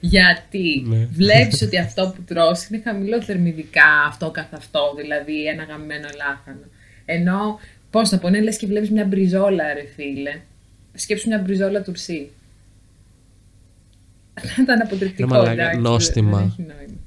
Γιατί; 0.00 0.84
Ναι. 0.86 1.08
βλέπεις 1.12 1.62
ότι 1.62 1.78
αυτό 1.78 2.12
που 2.16 2.22
τρως 2.26 2.66
είναι 2.66 2.80
χαμηλό 2.84 3.22
θερμιδικά 3.22 3.84
αυτό 4.08 4.30
καθ' 4.30 4.54
αυτό, 4.54 4.80
δηλαδή 4.96 5.44
ένα 5.46 5.62
γαμμένο 5.64 6.08
λάχανο. 6.16 6.66
Ενώ, 7.04 7.58
πώς 7.90 8.08
θα 8.08 8.18
πω, 8.18 8.28
είναι 8.28 8.40
λες 8.40 8.56
και 8.56 8.66
βλέπεις 8.66 8.90
μια 8.90 9.04
μπριζόλα 9.04 9.64
ρε 9.74 9.84
φίλε. 9.96 10.40
Σκέψου 10.98 11.28
μια 11.28 11.38
μπριζόλα 11.38 11.82
τουρσί. 11.82 12.28
Θα 14.34 14.62
ήταν 14.62 14.80
αποτρεπτικό, 14.80 15.28
μαλάκα, 15.28 15.50
εντάξει, 15.52 15.80
νόστιμα. 15.80 16.38
δεν 16.38 16.46
έχει 16.46 16.62
νόημα. 16.62 16.98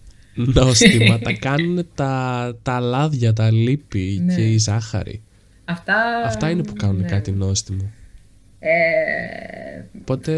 Νόστιμα. 0.65 1.19
τα 1.19 1.33
κάνουν 1.47 1.87
τα, 1.95 2.55
τα 2.61 2.79
λάδια, 2.79 3.33
τα 3.33 3.51
λίπη 3.51 4.21
Ναι. 4.25 4.35
και 4.35 4.51
η 4.51 4.57
ζάχαρη. 4.57 5.21
Αυτά, 5.65 5.93
Αυτά 6.25 6.49
είναι 6.49 6.63
που 6.63 6.73
κάνουν 6.73 7.01
ναι. 7.01 7.07
κάτι 7.07 7.31
νόστιμο. 7.31 7.91
Ε, 8.59 9.83
Οπότε. 10.01 10.31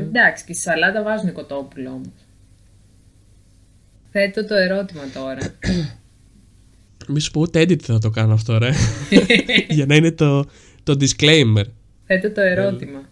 εντάξει, 0.00 0.44
και 0.44 0.52
στη 0.52 0.62
σαλάτα 0.62 1.02
βάζουν 1.02 1.32
κοτόπουλο 1.32 1.90
όμως. 1.90 2.06
Θέτω 4.10 4.46
το 4.46 4.54
ερώτημα 4.54 5.02
τώρα. 5.14 5.54
Μη 7.08 7.20
σου 7.20 7.30
πω 7.30 7.40
ούτε 7.40 7.60
edit 7.62 7.82
θα 7.82 7.98
το 7.98 8.10
κάνω 8.10 8.32
αυτό, 8.34 8.58
ρε. 8.58 8.70
Για 9.68 9.86
να 9.86 9.94
είναι 9.94 10.10
το, 10.10 10.44
το 10.82 10.96
disclaimer. 11.00 11.64
Θέτω 12.06 12.30
το 12.30 12.40
ερώτημα. 12.40 13.08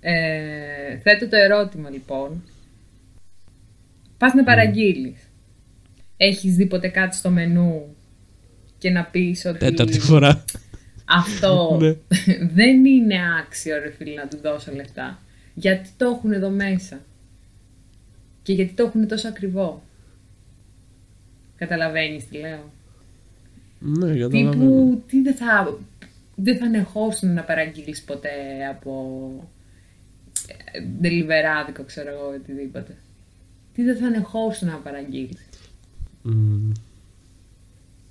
ε, 0.00 0.96
θέτω 0.98 1.28
το 1.28 1.36
ερώτημα 1.36 1.90
λοιπόν. 1.90 2.42
Πας 4.18 4.34
να 4.34 4.44
παραγγείλεις. 4.44 5.18
Έχεις 6.16 6.54
δει 6.56 6.66
ποτέ 6.66 6.88
κάτι 6.88 7.16
στο 7.16 7.30
μενού 7.30 7.96
και 8.78 8.90
να 8.90 9.04
πεις 9.04 9.44
ότι 9.44 9.58
Τέταρτη 9.58 9.98
φορά. 10.00 10.44
αυτό 11.04 11.76
Ναι. 11.80 11.94
δεν 12.52 12.84
είναι 12.84 13.14
άξιο 13.40 13.78
ρε 13.78 13.90
φίλε 13.90 14.14
να 14.14 14.28
του 14.28 14.38
δώσω 14.42 14.72
λεφτά. 14.72 15.18
Γιατί 15.54 15.88
το 15.96 16.06
έχουν 16.08 16.32
εδώ 16.32 16.50
μέσα. 16.50 17.00
Και 18.42 18.52
γιατί 18.52 18.72
το 18.72 18.82
έχουν 18.82 19.08
τόσο 19.08 19.28
ακριβό. 19.28 19.82
Καταλαβαίνεις 21.56 22.28
τι 22.28 22.36
λέω. 22.38 22.72
Ναι, 23.78 24.06
καταλαβαίνω. 24.18 24.50
Τύπου, 24.50 25.02
τι 25.08 25.22
δεν 25.22 25.34
θα, 25.34 25.78
δεν 26.40 26.56
θα 26.56 26.64
ανεχώσουν 26.64 27.34
να 27.34 27.42
παραγγείλεις 27.42 28.02
ποτέ 28.02 28.30
από 28.70 28.92
ε, 30.46 30.80
deliverάδικο, 31.02 31.82
ξέρω 31.86 32.10
εγώ, 32.10 32.32
οτιδήποτε. 32.34 32.96
Τι 33.74 33.82
δεν 33.82 33.96
θα 33.96 34.06
ανεχώσουν 34.06 34.68
να 34.68 34.76
παραγγείλεις. 34.76 35.48
Μμμ. 36.22 36.70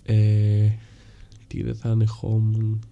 Ε, 0.05 0.69
τι 1.47 1.63
δεν 1.63 1.75
θα 1.75 1.89
ανεχόμουν. 1.89 2.85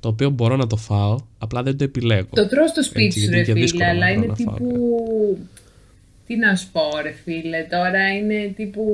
Το 0.00 0.08
οποίο 0.08 0.30
μπορώ 0.30 0.56
να 0.56 0.66
το 0.66 0.76
φάω, 0.76 1.18
απλά 1.38 1.62
δεν 1.62 1.76
το 1.76 1.84
επιλέγω. 1.84 2.28
Το 2.30 2.48
τρως 2.48 2.70
στο 2.70 2.82
σπίτι 2.82 3.04
Έτσι, 3.04 3.20
σου, 3.20 3.30
γιατί 3.30 3.34
ρε 3.34 3.38
είναι 3.38 3.46
και 3.46 3.52
φίλε, 3.52 3.64
δύσκολο 3.64 3.90
αλλά 3.90 4.06
να 4.06 4.10
είναι 4.10 4.20
βρω 4.20 4.34
να 4.36 4.36
φάω 4.36 4.56
τύπου... 4.56 5.38
Τι 6.26 6.36
να 6.36 6.56
σου 6.56 6.68
πω, 6.72 6.82
ρε 7.02 7.10
φίλε, 7.10 7.66
τώρα 7.70 8.08
είναι 8.08 8.52
τύπου 8.56 8.84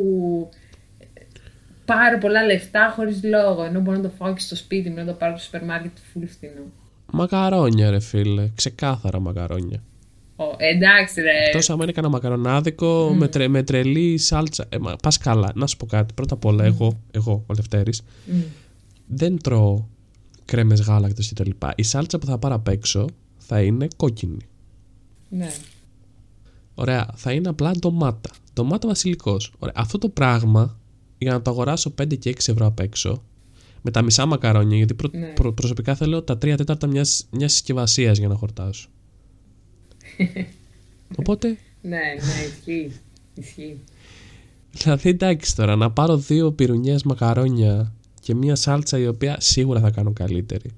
πάρα 1.85 2.19
πολλά 2.19 2.45
λεφτά 2.45 2.93
χωρίς 2.97 3.23
λόγο, 3.25 3.62
ενώ 3.64 3.81
μπορώ 3.81 3.97
να 3.97 4.03
το 4.03 4.11
φάω 4.19 4.33
και 4.35 4.41
στο 4.41 4.57
σπίτι 4.57 4.88
μου, 4.91 4.97
να 4.97 5.05
το 5.05 5.12
πάρω 5.12 5.37
στο 5.37 5.45
σούπερ 5.45 5.64
μάρκετ 5.64 5.97
φουλ 6.12 6.25
φθηνό. 6.26 6.62
Μακαρόνια, 7.12 7.91
ρε 7.91 8.00
φίλε. 8.00 8.49
Ξεκάθαρα 8.55 9.21
μακαρόνια. 9.21 9.83
Ω, 10.37 10.45
εντάξει 10.59 11.21
ρε, 11.21 11.31
Εκτός 11.47 11.71
άμα 11.71 11.83
είναι 11.83 11.93
κανένα 11.93 12.12
μακαρονάδικο 12.12 13.14
με, 13.19 13.29
τρε, 13.29 13.49
με 13.49 13.62
τρελή 13.62 14.19
σάλτσα. 14.19 14.64
Ε, 14.69 14.79
μα, 14.79 14.97
πας 15.03 15.19
καλά. 15.19 15.53
Να 15.55 15.67
σου 15.67 15.76
πω 15.76 15.87
κάτι. 15.87 16.14
Πρώτα 16.14 16.35
απ' 16.35 16.45
όλα, 16.45 16.64
εγώ, 16.64 17.00
εγώ, 17.11 17.45
ο 17.47 17.55
Λευτέρης, 17.57 18.03
Μμ. 18.26 18.41
δεν 19.07 19.38
τρώω 19.43 19.85
κρέμες 20.45 20.81
γάλακτος 20.81 21.29
και 21.29 21.35
τα 21.35 21.45
λοιπά. 21.47 21.73
Η 21.76 21.83
σάλτσα 21.83 22.19
που 22.19 22.26
θα 22.26 22.38
πάρω 22.38 22.55
απ' 22.55 22.69
έξω 22.69 23.07
θα 23.37 23.62
είναι 23.62 23.88
κόκκινη. 23.97 24.47
ναι. 25.29 25.50
Ωραία, 26.75 27.09
θα 27.14 27.33
είναι 27.33 27.49
απλά 27.49 27.71
ντομάτα. 27.79 28.31
Ντομάτα 28.55 28.88
βασιλικός. 28.88 29.53
Ωραία, 29.59 29.75
αυτό 29.76 29.99
το 29.99 30.09
πράγμα 30.09 30.79
για 31.18 31.33
να 31.33 31.42
το 31.42 31.50
αγοράσω 31.50 31.94
5 32.02 32.16
και 32.18 32.30
6 32.30 32.49
ευρώ 32.52 32.66
απ' 32.66 32.80
έξω 32.80 33.23
με 33.83 33.90
τα 33.90 34.02
μισά 34.02 34.26
μακαρόνια, 34.26 34.76
γιατί 34.76 34.94
προ- 34.94 35.12
Ναι. 35.14 35.26
προ- 35.26 35.52
προσωπικά 35.54 35.94
θέλω 35.94 36.23
τα 36.23 36.35
3 36.38 36.54
τέταρτα 36.56 36.87
μιας, 36.87 37.26
μιας 37.30 37.52
συσκευασίας 37.52 38.18
για 38.18 38.28
να 38.28 38.35
χορτάσω. 38.35 38.88
Οπότε, 41.18 41.49
Ναι, 41.83 41.97
ναι, 41.97 42.47
ισχύει. 42.56 42.92
Ισχύει. 43.35 43.78
δηλαδή 44.73 45.09
εντάξει 45.09 45.56
τώρα, 45.56 45.76
να 45.76 45.90
πάρω 45.90 46.16
δύο 46.16 46.52
πυρουνιές 46.52 47.02
μακαρόνια 47.02 47.92
και 48.21 48.35
μια 48.35 48.54
σάλτσα 48.54 48.99
η 48.99 49.06
οποία 49.06 49.37
σίγουρα 49.40 49.80
θα 49.80 49.90
κάνω 49.90 50.12
καλύτερη. 50.12 50.71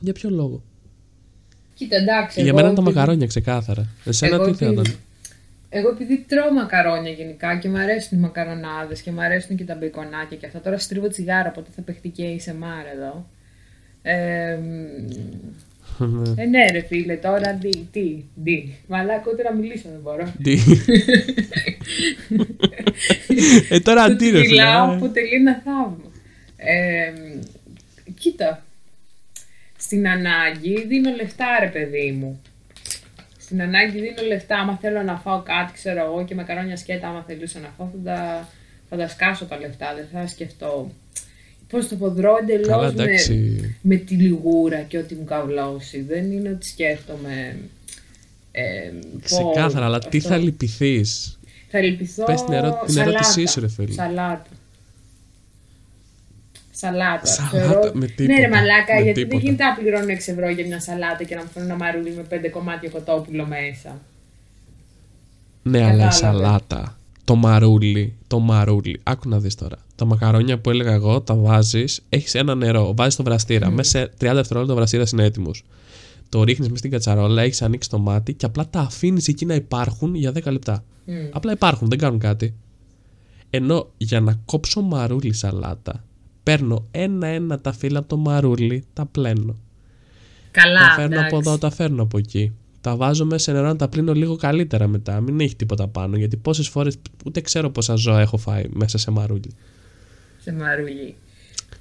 Για 0.00 0.12
ποιο 0.12 0.30
λόγο; 0.30 0.62
Κοίτα, 1.74 1.96
εντάξει. 1.96 2.40
για 2.40 2.48
εγώ 2.48 2.56
μένα 2.56 2.68
είναι 2.68 2.76
τα 2.76 2.82
επειδή- 2.82 2.96
μακαρόνια 2.98 3.26
ξεκάθαρα. 3.26 3.88
Εσένα 4.04 4.34
εγώ 4.34 4.44
τι 4.50 4.54
θα 4.56 4.64
επειδή- 4.66 4.80
ήταν. 4.80 4.94
Εγώ 5.76 5.88
επειδή 5.88 6.24
τρώω 6.28 6.52
μακαρόνια 6.52 7.10
γενικά 7.10 7.58
και 7.58 7.68
μου 7.68 7.78
αρέσουν 7.78 8.18
οι 8.18 8.20
μακαρονάδες 8.20 9.00
και 9.00 9.10
μου 9.10 9.20
αρέσουν 9.20 9.56
και 9.56 9.64
τα 9.64 9.74
μπεϊκονάκια 9.74 10.36
και 10.36 10.46
αυτά. 10.46 10.60
Τώρα 10.60 10.78
στρίβω 10.78 11.08
τσιγάρα, 11.08 11.48
οπότε 11.48 11.70
θα 11.76 11.82
παιχτεί 11.82 12.08
και 12.08 12.22
η 12.22 12.40
ASMR 12.40 12.94
εδώ. 12.94 13.28
Ε, 14.02 14.58
μ, 15.98 16.22
ε, 16.36 16.44
ναι 16.44 16.66
ρε 16.72 16.80
φίλε, 16.80 17.16
τώρα 17.16 17.54
τι, 17.54 17.70
τι, 17.92 18.24
τι. 18.44 18.68
Μαλάκα 18.86 19.30
ούτε 19.32 19.42
να 19.42 19.52
μιλήσω 19.52 19.88
δεν 19.88 20.00
μπορώ. 20.02 20.32
Τι; 20.42 20.58
ε, 23.74 23.80
τώρα 23.80 24.06
Το 24.06 24.12
αντί 24.12 24.30
ρε 24.30 24.38
φίλε, 24.38 24.48
μιλάω 24.48 24.92
ε. 24.92 24.96
αποτελεί 24.96 25.34
ένα 25.34 25.62
θαύμα. 25.64 26.10
Ε, 26.56 27.10
μ, 27.10 27.40
κοίτα, 28.18 28.64
στην 29.78 30.08
ανάγκη 30.08 30.86
δίνω 30.86 31.10
λεφτά 31.14 31.46
ρε 31.60 31.68
παιδί 31.68 32.12
μου. 32.12 32.40
Στην 33.46 33.62
ανάγκη 33.62 34.00
δίνω 34.00 34.22
λεφτά. 34.28 34.58
Άμα 34.58 34.78
θέλω 34.80 35.02
να 35.02 35.16
φάω 35.16 35.40
κάτι, 35.42 35.72
ξέρω 35.72 36.04
εγώ, 36.04 36.24
και 36.24 36.34
μακαρόνια 36.34 36.76
σκέτα, 36.76 37.08
άμα 37.08 37.24
θελούσα 37.26 37.58
να 37.58 37.68
φάω, 37.76 37.88
θα 37.92 37.98
τα, 38.10 38.48
θα 38.88 38.96
τα 38.96 39.08
σκάσω 39.08 39.44
τα 39.44 39.58
λεφτά. 39.58 39.94
Δεν 39.94 40.06
θα 40.12 40.26
σκεφτώ. 40.26 40.90
Πώς 41.68 41.88
το 41.88 41.96
ποδρώ 41.96 42.34
Καλά, 42.34 42.52
εντελώς 42.52 42.94
με, 42.94 43.02
εντάξει. 43.02 43.76
με 43.82 43.96
τη 43.96 44.14
λιγούρα 44.14 44.78
και 44.80 44.98
ό,τι 44.98 45.14
μου 45.14 45.24
καβλώσει. 45.24 46.00
Δεν 46.02 46.32
είναι 46.32 46.48
ότι 46.48 46.66
σκέφτομαι. 46.66 47.56
Ε, 48.52 48.62
πω, 49.12 49.18
Ξεκάθαρα, 49.22 49.84
αλλά 49.84 49.98
τι 49.98 50.16
αυτό. 50.18 50.28
θα 50.30 50.36
λυπηθείς; 50.36 51.38
Θα 51.68 51.80
λυπηθώ 51.80 52.24
Πες 52.24 52.44
την 52.44 52.52
ερώ- 52.54 52.82
την 52.84 52.94
σαλάτα. 52.94 53.10
ερώτησή 53.10 53.46
σου, 53.46 53.60
ρε 53.60 53.68
φίλε. 53.68 53.92
Σαλάτα. 53.92 54.46
Σαλάτα. 56.80 57.26
Σαλάτα, 57.26 57.90
με 57.94 58.06
τίποτα, 58.06 58.38
Ναι, 58.38 58.40
ρε 58.46 58.48
μαλάκα, 58.48 58.94
με 58.94 59.00
γιατί 59.02 59.20
τίποτα. 59.20 59.36
δεν 59.36 59.44
γίνεται 59.46 59.64
να 59.64 59.74
πληρώνω 59.74 60.06
6 60.06 60.32
ευρώ 60.32 60.48
για 60.50 60.66
μια 60.66 60.80
σαλάτα 60.80 61.24
και 61.24 61.34
να 61.34 61.42
μου 61.42 61.48
φέρουν 61.54 61.68
ένα 61.68 61.78
μαρούλι 61.78 62.10
με 62.14 62.22
5 62.22 62.50
κομμάτια 62.50 62.88
κοτόπουλο 62.90 63.46
μέσα. 63.46 64.00
Ναι, 65.62 65.78
αλλά 65.78 65.86
η 65.86 65.90
Κατάλαβες. 65.90 66.16
σαλάτα, 66.16 66.98
το 67.24 67.34
μαρούλι, 67.34 68.14
το 68.26 68.38
μαρούλι. 68.38 69.00
Άκου 69.02 69.28
να 69.28 69.38
δεις 69.38 69.54
τώρα. 69.54 69.76
Τα 69.96 70.04
μακαρόνια 70.04 70.58
που 70.58 70.70
έλεγα 70.70 70.92
εγώ, 70.92 71.20
τα 71.20 71.34
βάζεις, 71.34 72.02
έχεις 72.08 72.34
ένα 72.34 72.54
νερό, 72.54 72.94
βάζεις 72.96 73.16
το 73.16 73.22
βραστήρα. 73.22 73.70
Μέσα 73.70 73.98
σε 73.98 74.12
30 74.18 74.34
δευτερόλεπτα 74.34 74.72
ο 74.72 74.76
βραστήρας 74.76 75.10
είναι 75.10 75.24
έτοιμος. 75.24 75.64
Το 76.28 76.42
ρίχνεις 76.42 76.66
μέσα 76.66 76.78
στην 76.78 76.90
κατσαρόλα, 76.90 77.42
έχεις 77.42 77.62
ανοίξει 77.62 77.90
το 77.90 77.98
μάτι 77.98 78.34
και 78.34 78.46
απλά 78.46 78.68
τα 78.68 78.80
αφήνεις 78.80 79.28
εκεί 79.28 79.46
να 79.46 79.54
υπάρχουν 79.54 80.14
για 80.14 80.32
10 80.32 80.50
λεπτά. 80.52 80.84
Μμ. 81.04 81.14
Απλά 81.32 81.52
υπάρχουν, 81.52 81.88
δεν 81.88 81.98
κάνουν 81.98 82.18
κάτι. 82.18 82.54
Ενώ 83.50 83.88
για 83.96 84.20
να 84.20 84.38
κόψω 84.44 84.80
μαρούλι 84.80 85.32
σαλάτα, 85.32 86.04
παίρνω 86.46 86.86
ένα-ένα 86.90 87.60
τα 87.60 87.72
φύλλα 87.72 87.98
από 87.98 88.08
το 88.08 88.16
μαρούλι, 88.16 88.84
τα 88.92 89.06
πλένω. 89.06 89.56
Καλά, 90.50 90.78
τα 90.78 90.90
φέρνω 90.94 91.14
εντάξει. 91.14 91.26
από 91.26 91.36
εδώ, 91.38 91.58
τα 91.58 91.70
φέρνω 91.70 92.02
από 92.02 92.18
εκεί. 92.18 92.52
Τα 92.80 92.96
βάζω 92.96 93.24
μέσα 93.24 93.42
σε 93.42 93.52
νερό 93.52 93.66
να 93.66 93.76
τα 93.76 93.88
πλύνω 93.88 94.12
λίγο 94.12 94.36
καλύτερα 94.36 94.86
μετά. 94.86 95.20
Μην 95.20 95.40
έχει 95.40 95.56
τίποτα 95.56 95.88
πάνω. 95.88 96.16
Γιατί 96.16 96.36
πόσες 96.36 96.68
φορές 96.68 96.96
ούτε 97.24 97.40
ξέρω 97.40 97.70
πόσα 97.70 97.94
ζώα 97.94 98.20
έχω 98.20 98.36
φάει 98.36 98.64
μέσα 98.68 98.98
σε 98.98 99.10
μαρούλι. 99.10 99.50
Σε 100.42 100.52
μαρούλι. 100.52 101.14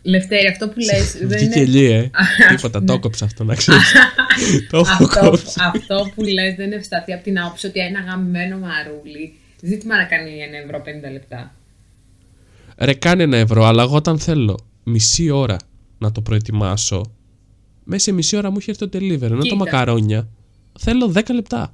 Λευτέρη, 0.02 0.48
αυτό 0.48 0.68
που 0.70 0.80
λες 0.80 1.18
δεν 1.18 1.28
Βγήκε 1.38 1.60
είναι... 1.60 1.70
λί, 1.70 1.86
ε. 1.86 2.10
τίποτα, 2.50 2.80
Ναι. 2.80 2.86
το 2.86 2.94
έκοψα 2.94 3.26
αυτό 3.26 3.44
να 3.44 3.56
ξέρεις. 3.56 3.94
το 4.70 4.78
έχω 4.78 5.04
αυτό, 5.04 5.20
κόψει. 5.20 5.60
αυτό 5.74 6.12
που 6.16 6.24
λες 6.24 6.56
δεν 6.56 6.72
ευσταθεί 6.72 7.14
από 7.14 7.24
την 7.24 7.40
άποψη 7.40 7.68
ότι 7.68 7.80
ένα 7.80 8.00
γαμμένο 8.00 8.58
μαρούλι 8.58 9.34
ζήτημα 9.62 9.96
να 9.98 10.04
κάνει 10.04 10.32
ένα 10.40 10.58
ευρώ 10.58 10.82
50 11.10 11.12
λεπτά. 11.12 11.56
Ρε, 12.78 12.94
κάνει 12.94 13.24
ένα 13.24 13.38
ευρώ, 13.38 13.66
αλλά 13.66 13.84
εγώ 13.84 13.96
όταν 13.96 14.20
θέλω 14.20 14.60
μισή 14.84 15.30
ώρα 15.30 15.58
να 15.98 16.12
το 16.12 16.22
προετοιμάσω, 16.22 17.12
μέσα 17.84 18.04
σε 18.04 18.12
μισή 18.12 18.38
ώρα 18.38 18.50
μου 18.52 18.58
έχει 18.60 18.70
έρθει 18.70 18.88
το 18.90 18.98
delivery. 18.98 19.22
Ενώ 19.22 19.36
τα 19.36 19.42
Κοίτα. 19.42 19.56
μακαρόνια 19.56 20.28
θέλω 20.80 21.12
10 21.16 21.22
λεπτά. 21.34 21.74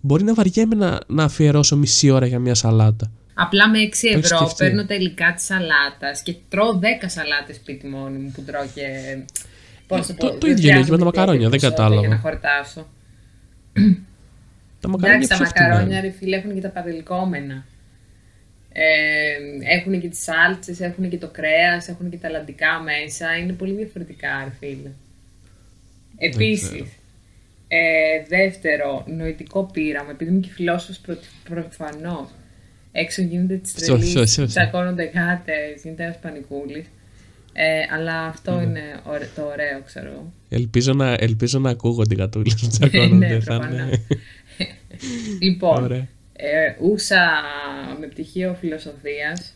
Μπορεί 0.00 0.24
να 0.24 0.34
βαριέμαι 0.34 0.74
να, 0.74 0.98
να 1.06 1.24
αφιερώσω 1.24 1.76
μισή 1.76 2.10
ώρα 2.10 2.26
για 2.26 2.38
μια 2.38 2.54
σαλάτα. 2.54 3.10
Απλά 3.34 3.68
με 3.68 3.78
6 3.78 3.82
έχεις 3.82 4.02
ευρώ 4.02 4.36
σκεφτεί. 4.36 4.54
παίρνω 4.64 4.84
τα 4.86 4.94
υλικά 4.94 5.34
τη 5.34 5.42
σαλάτας 5.42 6.22
και 6.22 6.34
τρώω 6.48 6.78
10 6.78 6.84
σαλάτες 7.06 7.56
σπίτι 7.56 7.86
μόνη 7.86 8.18
μου 8.18 8.30
που 8.34 8.42
τρώω 8.42 8.64
και. 8.74 8.82
Πώς 9.86 10.06
το, 10.06 10.14
Το- 10.14 10.26
πω, 10.26 10.32
το 10.32 10.38
δεν 10.46 10.50
ίδιο 10.56 10.70
είναι 10.70 10.82
και 10.84 10.90
με 10.90 10.98
τα 10.98 11.04
χρειάζεται 11.04 11.04
μακαρόνια, 11.04 11.48
δεν 11.48 11.60
περισσότερο 11.60 11.88
κατάλαβα. 11.88 12.06
Για 12.06 12.14
να 12.16 12.20
χορτάσω. 12.20 12.86
Τα 14.80 14.88
μακαρόνια 14.92 15.14
Εντάξει, 15.14 15.28
τα 15.28 15.36
πιο 15.36 15.44
φτηνά 15.46 15.66
μακαρόνια 15.68 15.98
είναι. 15.98 16.06
ρε 16.08 16.14
φίλε 16.18 16.36
έχουν 16.36 16.54
και 16.54 16.60
τα 16.60 16.68
παρελκόμενα. 16.68 17.64
Ε, 18.82 19.74
έχουν 19.76 20.00
και 20.00 20.08
τις 20.08 20.22
σάλτσες, 20.22 20.80
έχουν 20.80 21.08
και 21.10 21.18
το 21.18 21.28
κρέας, 21.28 21.88
έχουν 21.88 22.10
και 22.10 22.16
τα 22.16 22.28
λαντικά 22.30 22.80
μέσα. 22.80 23.36
Είναι 23.36 23.52
πολύ 23.52 23.72
διαφορετικά 23.72 24.28
ρε 24.44 24.52
φίλε. 24.58 24.90
Επίσης, 26.18 26.68
ξέρω. 26.68 26.86
ε, 27.68 28.24
δεύτερο, 28.28 29.04
νοητικό 29.08 29.70
πείραμα, 29.72 30.10
επειδή 30.10 30.30
είμαι 30.30 30.40
και 30.40 30.48
φιλόσοφος 30.52 30.98
προ, 30.98 31.16
προφανώς. 31.48 32.28
Έξω 32.92 33.22
γίνεται 33.22 33.56
τις 33.56 33.70
Σω- 33.72 33.78
σω- 33.84 33.94
τρελής, 33.96 34.10
σω- 34.12 34.26
σω. 34.26 34.46
τσακώνονται 34.46 35.04
γάτες, 35.04 35.82
γίνεται 35.82 36.02
ένας 36.04 36.18
πανικούλης. 36.18 36.84
Ε, 37.52 37.80
αλλά 37.94 38.24
αυτό 38.24 38.54
Ναι. 38.56 38.62
είναι 38.62 38.82
ωραί- 39.04 39.34
το 39.34 39.42
ωραίο, 39.42 39.80
ξέρω 39.84 40.06
εγώ. 40.10 40.32
Ελπίζω 40.48 40.92
να, 40.92 41.16
ελπίζω 41.18 41.58
να 41.58 41.70
ακούγονται 41.70 42.14
οι 42.14 42.18
γατούλες 42.18 42.54
που 42.54 42.66
ναι, 42.66 42.88
τσακώνονται. 42.88 43.40
θα 43.40 43.58
προφανώς. 43.58 43.80
είναι. 43.80 43.98
Λοιπόν, 45.40 45.82
Ωραία. 45.84 46.08
Ε, 46.40 46.74
ούσα 46.80 47.42
με 48.00 48.06
πτυχίο 48.06 48.56
φιλοσοφίας. 48.60 49.52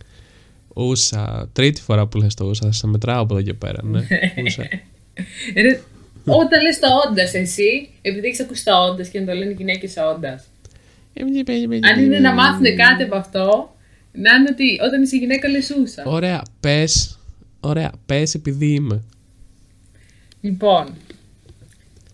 Ούσα. 0.74 1.48
Τρίτη 1.52 1.80
φορά 1.80 2.06
που 2.06 2.18
λες 2.18 2.34
το 2.34 2.44
ούσα, 2.44 2.66
θα 2.66 2.72
σε 2.72 2.86
μετράω 2.86 3.22
από 3.22 3.34
εδώ 3.34 3.42
και 3.42 3.54
πέρα. 3.54 3.84
Ναι. 3.84 4.00
ούσα. 4.44 4.68
Ρε, 5.54 5.80
όταν 6.24 6.62
λες 6.62 6.78
το 6.78 6.86
όντας 7.08 7.34
εσύ, 7.34 7.88
επειδή 8.02 8.26
έχεις 8.26 8.40
ακούσει 8.40 8.64
το 8.64 8.76
όντας 8.76 9.08
και 9.08 9.20
να 9.20 9.26
το 9.26 9.32
λένε 9.32 9.50
οι 9.50 9.54
γυναίκες 9.54 9.94
όντας. 10.14 10.44
Αν 11.90 12.04
είναι 12.04 12.18
να 12.18 12.32
μάθουν 12.32 12.76
κάτι 12.76 13.02
από 13.02 13.16
αυτό, 13.16 13.76
να 14.12 14.34
είναι 14.34 14.48
ότι 14.50 14.78
όταν 14.86 15.02
είσαι 15.02 15.16
γυναίκα 15.16 15.48
λες 15.48 15.70
ούσα. 15.80 16.02
Ωραία, 16.06 16.42
πες. 16.60 17.18
Ωραία, 17.60 17.92
πες 18.06 18.34
επειδή 18.34 18.66
είμαι. 18.66 19.02
Λοιπόν, 20.40 20.94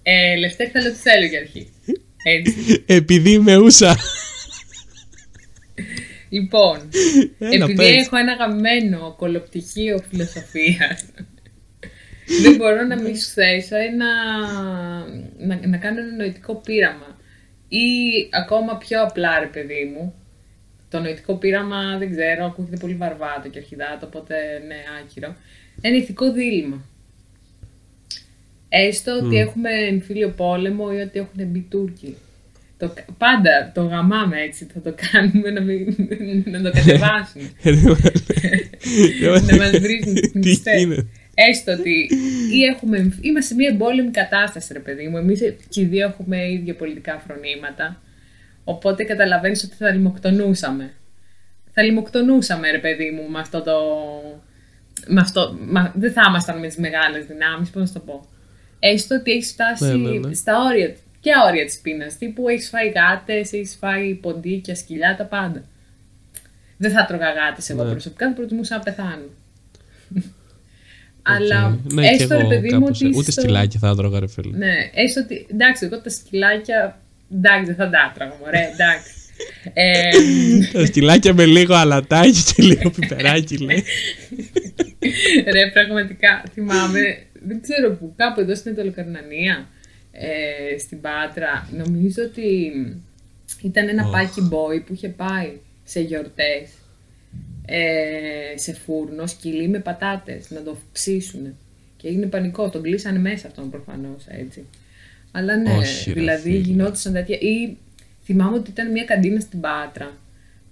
ε, 0.02 0.36
Λευτέρη 0.36 0.70
θα 0.70 0.80
λέω 0.80 0.92
τι 0.92 0.98
θέλω 0.98 1.26
για 1.26 1.38
αρχή. 1.38 1.68
Έτσι. 2.22 2.82
επειδή 3.00 3.30
είμαι 3.30 3.56
ούσα. 3.56 3.96
Λοιπόν, 6.28 6.88
Έλα, 7.38 7.64
επειδή 7.64 7.74
πες. 7.74 8.06
έχω 8.06 8.16
ένα 8.16 8.32
αγαπημένο 8.32 9.14
κολοπτυχίο 9.18 9.98
φιλοσοφίας, 10.10 11.04
δεν 12.42 12.56
μπορώ 12.56 12.82
να 12.82 13.02
μην 13.02 13.16
σου 13.16 13.28
θέσω 13.28 13.76
ένα. 13.76 14.06
Να, 15.38 15.66
να 15.66 15.76
κάνω 15.76 16.00
ένα 16.00 16.16
νοητικό 16.16 16.54
πείραμα. 16.54 17.18
Ή 17.68 17.88
ακόμα 18.30 18.76
πιο 18.76 19.02
απλά, 19.02 19.38
ρε 19.38 19.46
παιδί 19.46 19.92
μου. 19.94 20.14
Το 20.90 21.00
νοητικό 21.00 21.34
πείραμα 21.34 21.98
δεν 21.98 22.10
ξέρω, 22.10 22.44
ακούγεται 22.44 22.76
πολύ 22.76 22.94
βαρβάτο 22.94 23.48
και 23.48 23.58
αρχιδάτο, 23.58 24.06
οπότε 24.06 24.34
ναι, 24.66 24.76
άκυρο. 25.02 25.36
Ένα 25.80 25.96
ηθικό 25.96 26.32
δίλημα. 26.32 26.84
Έστω 28.68 29.12
ότι 29.12 29.36
έχουμε 29.36 29.70
εμφύλιο 29.70 30.28
πόλεμο 30.28 30.88
ή 30.92 31.00
ότι 31.00 31.18
έχουν 31.18 31.46
μπει 31.46 31.66
Τούρκοι. 31.70 32.16
Το, 32.80 32.94
πάντα 33.18 33.70
το 33.74 33.82
γαμάμε 33.82 34.40
έτσι, 34.40 34.66
θα 34.74 34.80
το 34.80 34.94
κάνουμε 35.12 35.50
να, 35.50 35.60
μην, 35.60 35.96
να 36.44 36.62
το 36.62 36.70
κατεβάσουμε. 36.70 37.50
να 39.50 39.56
μας 39.56 39.70
βρίζουν 39.70 40.14
τις 40.14 40.30
Τις 40.30 40.34
μυστές. 40.34 40.78
γίνεται; 40.82 41.06
Έστω 41.34 41.72
ότι 41.72 42.08
ή 42.52 42.64
έχουμε, 42.64 43.18
είμαστε 43.20 43.48
σε 43.48 43.54
μια 43.54 43.68
εμπόλεμη 43.68 44.10
κατάσταση, 44.10 44.72
ρε 44.72 44.78
παιδί 44.78 45.08
μου. 45.08 45.16
Εμείς 45.16 45.40
και 45.68 45.80
οι 45.80 45.84
δύο 45.84 46.06
έχουμε 46.06 46.50
ίδια 46.52 46.74
πολιτικά 46.74 47.22
φρονήματα. 47.26 48.00
Οπότε 48.64 49.04
καταλαβαίνεις 49.04 49.64
ότι 49.64 49.74
θα 49.74 49.90
λιμοκτονούσαμε. 49.90 50.92
Θα 51.72 51.82
λιμοκτονούσαμε, 51.82 52.70
ρε 52.70 52.78
παιδί 52.78 53.10
μου, 53.10 53.30
με 53.30 53.38
αυτό 53.38 53.62
το. 53.62 53.76
Με 55.06 55.20
αυτό, 55.20 55.58
μα, 55.66 55.92
δεν 55.96 56.12
θα 56.12 56.22
ήμασταν 56.28 56.58
με 56.58 56.66
τις 56.66 56.76
μεγάλες 56.76 57.26
δυνάμεις, 57.26 57.70
πώς 57.70 57.80
να 57.80 57.86
σου 57.86 57.92
το 57.92 58.00
πω. 58.00 58.28
Έστω 58.78 59.14
ότι 59.14 59.30
έχει 59.30 59.52
φτάσει 59.52 59.84
Ναι, 59.84 60.10
ναι, 60.10 60.18
ναι. 60.18 60.34
στα 60.34 60.52
όρια, 60.64 60.94
και 61.20 61.30
όρια 61.48 61.64
της 61.64 61.78
πείνας. 61.78 62.18
Τύπου 62.18 62.48
έχεις 62.48 62.68
φάει 62.68 62.88
γάτες, 62.88 63.52
έχεις 63.52 63.76
φάει 63.80 64.14
ποντίκια, 64.14 64.74
σκυλιά, 64.74 65.16
τα 65.16 65.24
πάντα. 65.24 65.64
Δεν 66.76 66.90
θα 66.90 67.04
τρώγα 67.04 67.32
γάτες 67.32 67.70
εγώ 67.70 67.84
Ναι. 67.84 67.90
προσωπικά, 67.90 68.26
θα 68.28 68.32
προτιμούσα 68.34 68.76
να 68.76 68.82
πεθάνω. 68.82 69.28
Αλλά 71.22 71.66
Οκ. 71.86 71.92
Ναι, 71.92 72.02
και 72.02 72.22
έστω 72.22 72.34
ρε 72.34 72.40
εγώ 72.40 72.48
παιδί 72.48 72.72
μου 72.74 72.80
κάπως, 72.80 73.02
ότι. 73.02 73.16
Ούτε 73.16 73.30
στο- 73.30 73.40
σκυλάκι 73.40 73.78
θα 73.78 73.88
έτρωγα, 73.88 74.20
ρε 74.20 74.28
φίλε. 74.28 74.56
Ναι, 74.56 74.72
έστω 74.94 75.20
ότι. 75.20 75.46
Εντάξει, 75.52 75.84
εγώ 75.84 76.00
τα 76.00 76.10
σκυλάκια. 76.10 77.00
Εντάξει, 77.32 77.64
δεν 77.64 77.74
θα 77.74 77.90
τα 77.90 78.12
έτρωγα, 78.14 78.34
μωρέ, 78.40 78.70
εντάξει. 78.72 79.10
ε, 79.74 80.08
Τα 80.80 80.86
σκυλάκια 80.86 81.34
με 81.34 81.44
λίγο 81.46 81.74
αλατάκι 81.74 82.42
και 82.54 82.62
λίγο 82.62 82.90
πιπεράκι, 82.90 83.56
λέει. 83.58 83.84
ρε, 85.52 85.70
πραγματικά 85.72 86.42
θυμάμαι. 86.52 87.00
Δεν 87.46 87.60
ξέρω 87.60 87.90
που, 87.96 88.12
κάπου 88.16 88.40
εδώ 88.40 88.54
στην 88.54 88.72
Ιταλοκαρνανία, 88.72 89.68
ε, 90.12 90.78
στην 90.78 91.00
Πάτρα, 91.00 91.68
νομίζω 91.76 92.22
ότι 92.22 92.72
ήταν 93.62 93.88
ένα 93.88 94.04
Οχ. 94.04 94.12
πάκι 94.12 94.48
boy 94.52 94.82
που 94.86 94.92
είχε 94.92 95.08
πάει 95.08 95.52
σε 95.84 96.00
γιορτές 96.00 96.70
ε, 97.66 98.58
σε 98.58 98.72
φούρνο 98.74 99.26
σκυλί 99.26 99.68
με 99.68 99.78
πατάτες 99.78 100.50
να 100.50 100.62
το 100.62 100.76
ψήσουν. 100.92 101.56
Και 101.96 102.08
έγινε 102.08 102.26
πανικό, 102.26 102.70
τον 102.70 102.82
κλείσανε 102.82 103.18
μέσα 103.18 103.46
αυτόν 103.46 103.70
προφανώς 103.70 104.24
έτσι. 104.28 104.64
Αλλά 105.32 105.56
ναι, 105.56 105.70
Όχι, 105.76 106.12
ρε 106.12 106.20
δηλαδή 106.20 106.50
φίλε. 106.50 106.58
γινόντουσαν 106.62 107.12
τέτοια. 107.12 107.36
Ή 107.40 107.76
θυμάμαι 108.24 108.56
ότι 108.56 108.70
ήταν 108.70 108.90
μια 108.90 109.04
καντίνα 109.04 109.40
στην 109.40 109.60
Πάτρα 109.60 110.16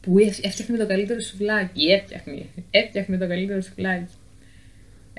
που 0.01 0.19
έφ- 0.19 0.45
έφτιαχνε 0.45 0.77
το 0.77 0.87
καλύτερο 0.87 1.21
σουβλάκι. 1.21 1.83
Ή 1.87 1.93
Έφτιαχνε, 1.93 2.43
έφτιαχνε 2.71 3.19
το 3.19 3.27
καλύτερο 3.29 3.61
σουβλάκι. 3.61 4.13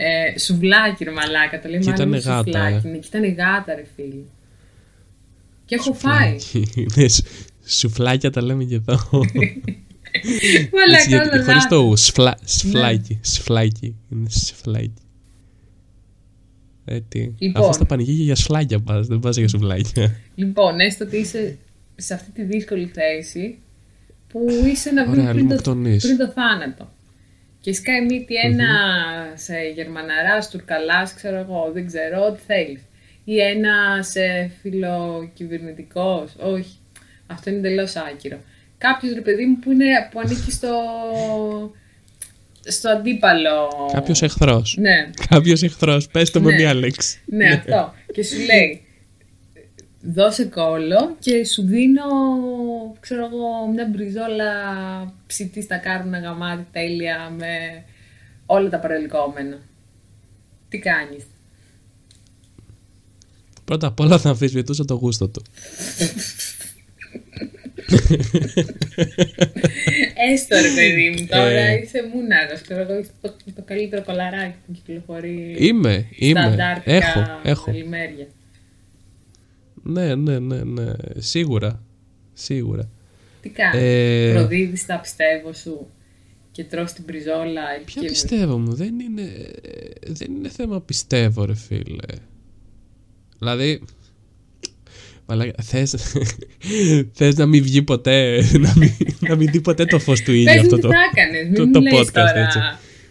Ε, 0.01 0.37
σουβλάκι 0.39 1.03
ρε 1.03 1.11
μαλάκα, 1.11 1.61
το 1.61 1.69
λέει 1.69 1.79
Και 1.79 1.89
μάλλον 1.89 2.13
ήτανε 2.13 2.17
γάτα, 2.17 2.43
σουβλάκι. 2.43 2.87
ε. 2.87 2.91
Ναι, 2.91 2.97
και 2.97 3.07
ήταν 3.17 3.23
γάτα 3.35 3.75
ρε 3.75 3.85
φίλε. 3.95 4.23
Και 5.65 5.75
έχω 5.75 5.93
φάει. 5.93 6.35
Ναι, 6.95 7.07
σου- 7.07 7.23
σουφλάκια 7.65 8.29
τα 8.31 8.41
λέμε 8.43 8.63
και 8.63 8.75
εδώ. 8.75 8.93
Έτσι, 10.11 10.69
Μαλάκα 10.73 11.03
γιατί- 11.07 11.27
όλα 11.29 11.43
Χωρίς 11.43 11.47
λάθος. 11.47 11.67
το 11.69 11.77
ου, 11.77 11.95
σφλα- 11.97 12.39
σφλάκι. 12.43 13.19
Σφλάκι. 13.21 13.95
Είναι 14.11 14.29
σφλάκι. 14.29 14.93
Ε, 16.85 16.99
τι. 17.09 17.31
Λοιπόν. 17.37 17.63
Αφού 17.63 17.73
στα 17.73 17.85
πανηγύρια 17.85 18.23
για 18.23 18.35
σφλάκια 18.35 18.79
πας, 18.79 19.07
δεν 19.07 19.19
πας 19.19 19.37
για 19.37 19.47
σουβλάκια. 19.47 20.15
Λοιπόν, 20.35 20.79
έστω 20.79 21.05
ότι 21.05 21.17
είσαι 21.17 21.57
σε 21.95 22.13
αυτή 22.13 22.31
τη 22.31 22.43
δύσκολη 22.43 22.85
θέση 22.93 23.57
που 24.27 24.39
είσαι 24.73 24.91
να 24.91 25.01
Ωραία, 25.01 25.13
βρει 25.13 25.21
πριν, 25.23 25.33
το, 25.33 25.39
λιμοκτονείς. 25.41 26.03
πριν 26.03 26.17
το 26.17 26.27
θάνατο. 26.27 26.91
Και 27.61 27.73
σκάει 27.73 28.05
μύτη 28.05 28.35
ένα 28.35 28.67
σε 29.35 29.55
γερμαναράς, 29.75 30.49
τουρκαλάς, 30.49 31.13
ξέρω 31.13 31.37
εγώ, 31.37 31.69
δεν 31.73 31.85
ξέρω, 31.87 32.25
ό,τι 32.25 32.39
θέλεις. 32.47 32.81
Ή 33.23 33.39
ένα 33.39 34.03
σε 34.03 34.51
φιλοκυβερνητικός, 34.61 36.35
όχι. 36.39 36.77
Αυτό 37.27 37.49
είναι 37.49 37.59
εντελώς 37.59 37.95
άκυρο. 37.95 38.37
Κάποιος 38.77 39.13
ρε 39.13 39.21
παιδί 39.21 39.45
μου 39.45 39.59
που, 39.59 39.71
είναι, 39.71 39.85
που 40.11 40.19
ανήκει 40.19 40.51
στο, 40.51 40.71
στο 42.63 42.89
αντίπαλο. 42.89 43.89
Κάποιος 43.93 44.21
εχθρός. 44.21 44.75
Ναι, 44.79 45.09
Κάποιος 45.29 45.63
εχθρός. 45.63 46.07
Πες 46.07 46.31
το 46.31 46.41
με 46.41 46.51
Ναι. 46.51 46.57
μία 46.57 46.73
λέξη. 46.73 47.19
ναι, 47.25 47.47
αυτό. 47.47 47.93
Και 48.13 48.23
σου 48.23 48.35
λέει, 48.39 48.81
δώσε 50.01 50.45
κόλλο 50.45 51.15
και 51.19 51.45
σου 51.45 51.61
δίνω, 51.65 52.03
ξέρω 52.99 53.25
εγώ, 53.25 53.67
μια 53.73 53.85
μπριζόλα 53.91 54.51
ψητή 55.27 55.61
στα 55.61 55.77
κάρουνα 55.77 56.19
γαμάτι 56.19 56.65
τέλεια 56.71 57.29
με 57.37 57.47
όλα 58.45 58.69
τα 58.69 58.79
παρελκόμενα. 58.79 59.57
Τι 60.69 60.79
κάνεις; 60.79 61.23
Πρώτα 63.65 63.87
απ' 63.87 63.99
όλα 63.99 64.19
θα 64.19 64.29
αμφισβητούσα 64.29 64.85
το 64.85 64.93
γούστο 64.93 65.27
του. 65.29 65.41
Έστω 70.31 70.55
ρε 70.55 70.69
παιδί 70.75 71.09
μου, 71.09 71.25
τώρα 71.29 71.45
Ε. 71.49 71.73
είσαι 71.83 72.09
μούναρος, 72.13 72.61
ξέρω 72.61 72.81
εγώ, 72.81 72.97
είσαι 72.99 73.11
το, 73.21 73.33
το 73.55 73.61
καλύτερο 73.65 74.03
κολαράκι 74.03 74.55
που 74.65 74.71
κυκλοφορεί 74.71 75.55
Είμαι, 75.59 76.07
στα 76.11 76.15
είμαι. 76.25 76.39
αντάρτικα 76.43 76.91
Έχω, 76.95 77.19
έχω. 77.43 77.71
μελημέρια. 77.71 78.27
Ναι, 79.83 80.15
ναι, 80.15 80.39
ναι, 80.39 80.63
ναι. 80.63 80.91
Σίγουρα. 81.17 81.81
Σίγουρα. 82.39 82.89
Τι 83.41 83.49
κάνεις, 83.49 83.81
Ε, 83.81 84.31
προδίδεις 84.33 84.85
τα 84.85 84.99
πιστεύω 84.99 85.53
σου 85.53 85.87
και 86.51 86.63
τρως 86.63 86.93
την 86.93 87.03
μπριζόλα 87.07 87.61
Ποια 87.85 88.01
και... 88.01 88.07
πιστεύω 88.07 88.57
μου, 88.57 88.73
δεν 88.73 88.99
είναι, 88.99 89.51
δεν 90.07 90.35
είναι 90.35 90.49
θέμα 90.49 90.81
πιστεύω 90.81 91.45
ρε 91.45 91.55
φίλε. 91.55 92.15
Δηλαδή, 93.39 93.81
μαλάκα, 95.25 95.63
θες, 95.63 95.95
θες 97.17 97.35
να 97.35 97.45
μην 97.45 97.63
βγει 97.63 97.81
ποτέ, 97.81 98.41
να 98.65 98.73
μην, 98.77 98.91
να 99.19 99.35
μην 99.35 99.51
δει 99.51 99.61
ποτέ 99.61 99.85
το 99.85 99.99
φως 99.99 100.21
του 100.21 100.31
ήλιου 100.31 100.45
Πες 100.45 100.55
μου 100.55 100.61
αυτό 100.61 100.75
τι 100.75 100.81
το, 100.81 100.89
θα 100.89 100.97
έκανες, 101.11 101.45
μην 101.45 101.55
το, 101.55 101.65
μου 101.65 101.71
το 101.71 101.79
λες 101.79 101.93
podcast 101.93 102.11
τώρα 102.11 102.39
έτσι. 102.39 102.59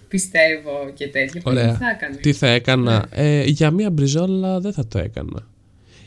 πιστεύω 0.09 0.91
και 0.95 1.09
τέτοια. 1.09 1.33
Πες 1.33 1.43
μου 1.45 1.53
Ωραία. 1.53 1.73
τι 1.73 1.79
θα 1.79 1.91
έκανες. 1.91 2.17
Τι 2.21 2.33
θα 2.33 2.47
έκανα, 2.47 3.09
ε, 3.11 3.45
για 3.45 3.71
μία 3.71 3.91
μπριζόλα 3.91 4.61
δεν 4.61 4.73
θα 4.73 4.87
το 4.87 4.99
έκανα. 4.99 5.47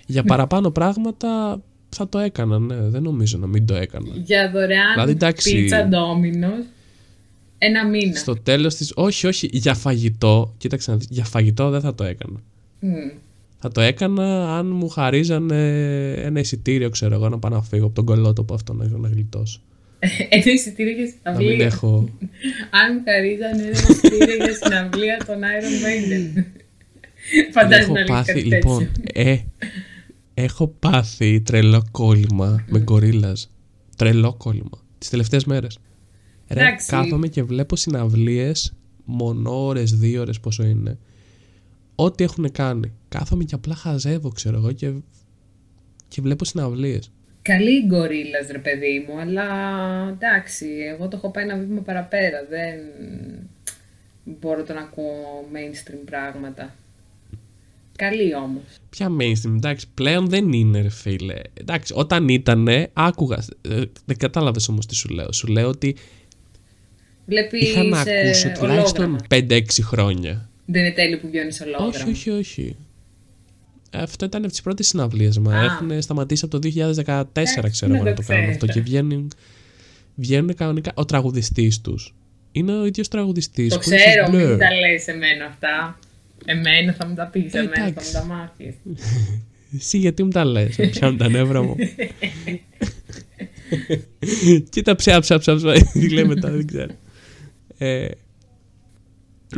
Για 0.06 0.24
παραπάνω 0.24 0.72
πράγματα 0.72 1.62
θα 1.96 2.10
το 2.10 2.20
έκανα, 2.20 2.60
ναι, 2.60 2.76
δεν 2.76 3.02
νομίζω 3.04 3.38
να 3.38 3.48
μην 3.48 3.66
το 3.66 3.76
έκανα. 3.76 4.08
Για 4.24 4.50
δωρεάν 4.52 4.92
Δηλαδή, 4.94 5.12
εντάξει. 5.12 5.56
πίτσα 5.56 5.88
ντόμινος 5.88 6.66
ένα 7.58 7.88
μήνα. 7.88 8.16
Στο 8.16 8.36
τέλος 8.36 8.76
της, 8.76 8.92
όχι, 8.96 9.28
όχι, 9.28 9.50
για 9.52 9.74
φαγητό, 9.74 10.54
κοίταξε 10.58 10.92
να 10.92 10.98
δεις, 10.98 11.08
για 11.10 11.24
φαγητό 11.24 11.70
δεν 11.70 11.82
θα 11.82 11.96
το 11.96 12.04
έκανα. 12.04 12.40
Μμ. 12.80 12.92
Θα 13.60 13.72
το 13.72 13.82
έκανα 13.82 14.58
αν 14.58 14.68
μου 14.72 14.90
χαρίζανε 14.90 16.12
ένα 16.14 16.40
εισιτήριο, 16.40 16.90
ξέρω 16.90 17.14
εγώ, 17.16 17.30
να 17.30 17.40
πάω 17.40 17.52
να 17.52 17.62
φύγω 17.62 17.86
από 17.86 17.96
τον 17.96 18.06
κολότοπο 18.06 18.54
αυτό 18.54 18.74
να, 18.74 18.88
να 18.98 19.08
γλιτώσω. 19.08 19.60
Ένα 20.30 20.52
εισιτήριο 20.54 20.94
για 20.94 21.14
Να 21.24 21.32
μην 21.32 21.40
συναυλία. 21.40 21.66
έχω. 21.66 22.10
Αν 22.82 22.94
μου 22.96 23.02
χαρίζανε 23.06 23.62
ένα 23.62 23.72
εισιτήριο 23.90 24.36
για 24.36 24.54
συναυλία 24.64 25.18
των 25.26 25.36
Iron 25.36 25.86
Maiden. 25.86 26.44
Φαντάζομαι 27.52 28.00
έχω 28.00 28.14
να 28.14 28.18
λες 28.18 28.26
πάθει, 28.26 28.34
κάτι 28.34 28.56
λοιπόν, 28.56 28.90
τέτοιο. 29.04 29.32
ε, 29.32 29.40
έχω 30.34 30.67
πάθει 30.67 31.41
τρελό 31.41 31.84
κόλλημα 31.91 32.65
με 32.67 32.80
γκορίλας. 32.80 33.52
Τρελό 33.98 34.34
κόλλημα. 34.34 34.84
Τις 34.98 35.10
τελευταίες 35.10 35.46
μέρες. 35.46 35.80
Ρε, 36.48 36.62
Εντάξει. 36.62 36.89
κάθομαι 36.89 37.28
και 37.28 37.44
βλέπω 37.44 37.76
συναυλίες 37.76 38.74
μονόρες, 39.06 39.98
δύο 39.98 40.22
ώρες 40.22 40.39
πόσο 40.39 40.63
είναι. 40.63 40.98
Ό,τι 41.96 42.24
έχουν 42.24 42.52
κάνει. 42.52 42.94
Κάθομαι 43.10 43.44
και 43.44 43.56
απλά 43.56 43.76
χαζεύω, 43.76 44.30
ξέρω 44.30 44.58
εγώ, 44.58 44.72
και, 44.72 44.94
και 46.08 46.22
βλέπω 46.22 46.46
συναυλίες. 46.46 47.12
Καλή 47.41 47.72
η 47.72 47.86
γκορίλας 47.86 48.48
ρε 48.52 48.58
παιδί 48.58 49.06
μου, 49.08 49.20
αλλά 49.20 49.48
εντάξει, 50.10 50.65
εγώ 50.94 51.08
το 51.08 51.17
έχω 51.17 51.32
πάει 51.32 51.44
ένα 51.44 51.58
βήμα 51.58 51.82
παραπέρα. 51.82 52.46
Δεν 52.50 52.80
μπορώ 54.24 54.63
το 54.63 54.74
να 54.74 54.80
ακούω 54.80 55.46
mainstream 55.54 56.00
πράγματα. 56.06 56.76
Καλή 58.02 58.36
όμως. 58.36 58.62
Ποια 58.90 59.08
mainstream, 59.20 59.54
εντάξει, 59.56 59.86
πλέον 59.94 60.30
δεν 60.30 60.52
είναι, 60.54 60.82
ρε 60.82 60.90
φίλε. 60.90 61.36
Εντάξει, 61.54 61.94
όταν 61.96 62.28
ήτανε, 62.28 62.90
άκουγα. 62.94 63.44
Ε, 63.62 63.82
δεν 64.06 64.18
κατάλαβες 64.18 64.68
όμως 64.68 64.86
τι 64.86 64.96
σου 64.96 65.10
λέω. 65.10 65.32
Σου 65.34 65.48
λέω 65.48 65.68
ότι 65.68 65.96
Βλέπεις 67.26 67.62
είχα 67.70 67.84
να 67.84 68.04
σε 68.04 68.12
ακούσω 68.12 68.52
τουλάχιστον 68.52 69.04
ολόγραμμα. 69.04 69.18
5-6 69.30 69.82
χρόνια. 69.82 70.50
Δεν 70.66 70.82
είναι 70.82 70.94
τέλειο 70.94 71.18
που 71.20 71.28
βιώνει 71.30 71.56
ολόγραμμα. 71.64 71.88
Όχι, 71.88 72.10
όχι, 72.10 72.30
όχι. 72.30 72.76
Αυτό 73.94 74.26
ήταν 74.26 74.42
από 74.44 74.52
τις 74.52 74.62
πρώτες 74.62 74.88
συναυλίες 74.88 75.38
μα. 75.38 75.56
Α. 75.56 75.64
Έχουν 75.64 76.02
σταματήσει 76.02 76.46
από 76.46 76.60
το 76.60 76.70
2014, 76.76 77.26
Εντάξει, 77.34 77.72
ξέρω 77.72 77.92
να 77.92 77.98
εγώ, 77.98 78.06
να 78.06 78.14
το 78.14 78.22
το 78.22 78.28
κάνουν 78.28 78.50
αυτό. 78.50 78.66
ξέρετε. 78.66 78.72
Και 78.74 78.82
βγαίνουν, 78.82 79.32
βγαίνουν 80.16 80.56
κανονικά. 80.56 80.92
Ο 80.96 81.06
τραγουδιστής 81.06 81.82
τους 81.82 82.14
είναι 82.52 82.78
ο 82.80 82.86
ίδιος 82.86 83.08
τραγουδιστής. 83.08 83.74
Το 83.74 83.80
ξέρω, 83.80 84.30
μην 84.32 84.58
τα 84.58 84.72
λες 84.76 85.08
εμένα 85.08 85.46
αυτά. 85.46 86.00
Εμένα 86.46 86.94
θα 86.94 87.08
μου 87.08 87.16
τα 87.16 87.28
πεις, 87.28 87.54
Ε, 87.54 87.58
εμένα 87.58 87.74
θα 87.76 87.82
μου 87.82 87.88
εντάξει. 87.88 88.14
τα 88.14 88.26
μάθεις. 88.26 88.76
Εσύ 89.78 89.98
γιατί 89.98 90.24
μου 90.24 90.30
τα 90.30 90.46
λες, 90.46 90.76
πιάνουν 90.76 91.18
τα 91.18 91.30
νεύρα 91.30 91.62
μου; 91.64 91.76
Κοίτα 94.70 94.96
ψά 94.96 95.20
ψά 95.20 95.40
ψά 95.40 95.56
ψά, 95.56 95.72
τι 95.94 96.10
λέει 96.10 96.24
μετά, 96.24 96.52
δεν 96.52 96.68
ξέρω. 96.68 96.94
Ε, 97.78 98.08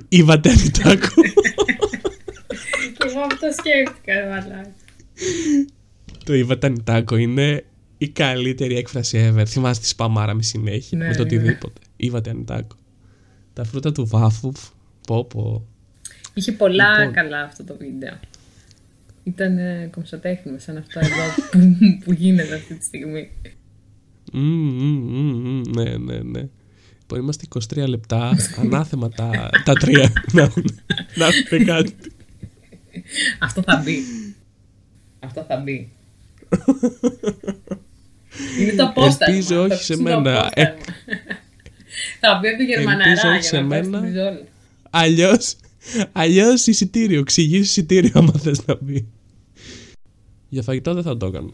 η 0.09 0.23
Βατένη 0.23 0.69
Τάκου. 0.69 1.21
Και 2.97 3.03
εγώ 3.07 3.19
αυτό 3.19 3.47
σκέφτηκα, 3.57 4.13
μαλάκα. 4.29 4.71
Το 6.23 6.33
η 6.35 6.43
Βατένη 6.43 6.81
Τάκου 6.83 7.15
είναι 7.15 7.65
η 7.97 8.09
καλύτερη 8.09 8.75
έκφραση 8.77 9.31
ever. 9.33 9.43
Θυμάσαι 9.47 9.81
τη 9.81 9.87
σπαμάρα 9.87 10.33
με 10.33 10.41
συνέχεια, 10.43 10.97
Ναι, 10.97 11.07
με 11.07 11.15
το 11.15 11.17
ναι. 11.17 11.23
οτιδήποτε. 11.25 11.81
Η 11.95 12.09
Βατένη 12.09 12.43
Τάκου. 12.43 12.75
Τα 13.53 13.63
φρούτα 13.63 13.91
του 13.91 14.07
βάφου, 14.07 14.51
πω 15.07 15.25
πω. 15.25 15.67
Είχε 16.33 16.51
πολλά 16.51 16.97
Λοιπόν. 16.97 17.13
καλά 17.13 17.41
αυτό 17.41 17.63
το 17.63 17.75
βίντεο. 17.79 18.19
Ήταν 19.23 19.57
ε, 19.57 19.89
κομψοτέχνημα 19.91 20.59
σαν 20.59 20.77
αυτό 20.77 20.99
εδώ 20.99 21.41
που, 21.51 21.59
που 22.03 22.11
γίνεται 22.11 22.55
αυτή 22.55 22.75
τη 22.75 22.83
στιγμή. 22.85 23.29
Μμμ, 24.33 24.41
μμμ, 24.43 24.97
μμμ, 24.97 25.49
μμμ, 25.49 25.61
ναι, 25.75 25.97
ναι, 25.97 26.17
ναι. 26.21 26.47
Λοιπόν, 26.99 27.19
είμαστε 27.19 27.45
23 27.75 27.87
λεπτά, 27.87 28.31
ανάθεμα 28.61 29.09
τα, 29.09 29.49
τα 29.63 29.73
τρία 29.73 30.11
να 30.31 30.41
έχουν, 30.41 30.79
να 31.15 31.25
έχουν 31.25 31.65
κάτι. 31.65 31.93
Αυτό 33.39 33.61
θα 33.61 33.81
μπει. 33.85 33.97
Αυτό 35.19 35.45
θα 35.47 35.57
μπει. 35.57 35.91
Είναι 38.59 38.71
το 38.75 38.83
απόστασμα. 38.83 39.33
Ελπίζω 39.35 39.55
θα 39.55 39.61
όχι 39.61 39.73
ακούσουν 39.73 39.85
σε 39.85 39.95
το 39.95 40.01
μένα. 40.01 40.39
απόστασμα. 40.39 40.75
θα 42.19 42.39
μπει 42.41 42.47
από 42.47 42.57
τη 42.57 42.63
Γερμαναρά 42.65 43.09
Ελπίζω 43.09 43.27
όχι 43.29 43.39
για 43.39 43.47
σε 43.49 43.55
να 43.59 43.63
μένα. 43.63 43.89
πάρει 43.99 44.03
την 44.11 44.13
ζόλα. 44.21 44.41
Αλλιώς, 44.89 45.55
αλλιώς 46.11 46.67
εισιτήριο, 46.67 47.23
ξηγείς 47.23 47.69
εισιτήριο 47.69 48.11
άμα 48.13 48.33
θες 48.39 48.65
να 48.65 48.77
μπει. 48.81 49.07
Για 50.49 50.61
φαγητό 50.61 50.93
δεν 50.93 51.03
θα 51.03 51.17
το 51.17 51.25
έκανα. 51.25 51.51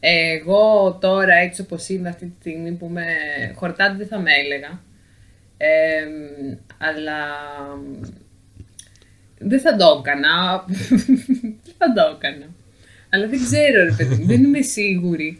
Εγώ 0.00 0.98
τώρα 1.00 1.34
έτσι 1.34 1.60
όπως 1.60 1.88
είμαι 1.88 2.08
αυτή 2.08 2.26
τη 2.26 2.34
στιγμή 2.40 2.72
που 2.72 2.86
με 2.86 3.04
χορτάτη 3.54 3.96
δεν 3.96 4.06
θα 4.06 4.18
με 4.18 4.30
έλεγα. 4.44 4.82
Ε, 5.56 6.04
αλλά 6.78 7.18
δεν 9.38 9.60
θα 9.60 9.76
το 9.76 10.02
έκανα. 10.04 10.64
δεν 11.64 11.74
θα 11.78 11.92
το 11.92 12.16
έκανα. 12.16 12.46
Αλλά 13.10 13.28
δεν 13.28 13.44
ξέρω 13.44 13.84
ρε 13.84 13.94
παιδί 13.96 14.14
μου, 14.14 14.26
δεν 14.26 14.44
είμαι 14.44 14.60
σίγουρη. 14.60 15.38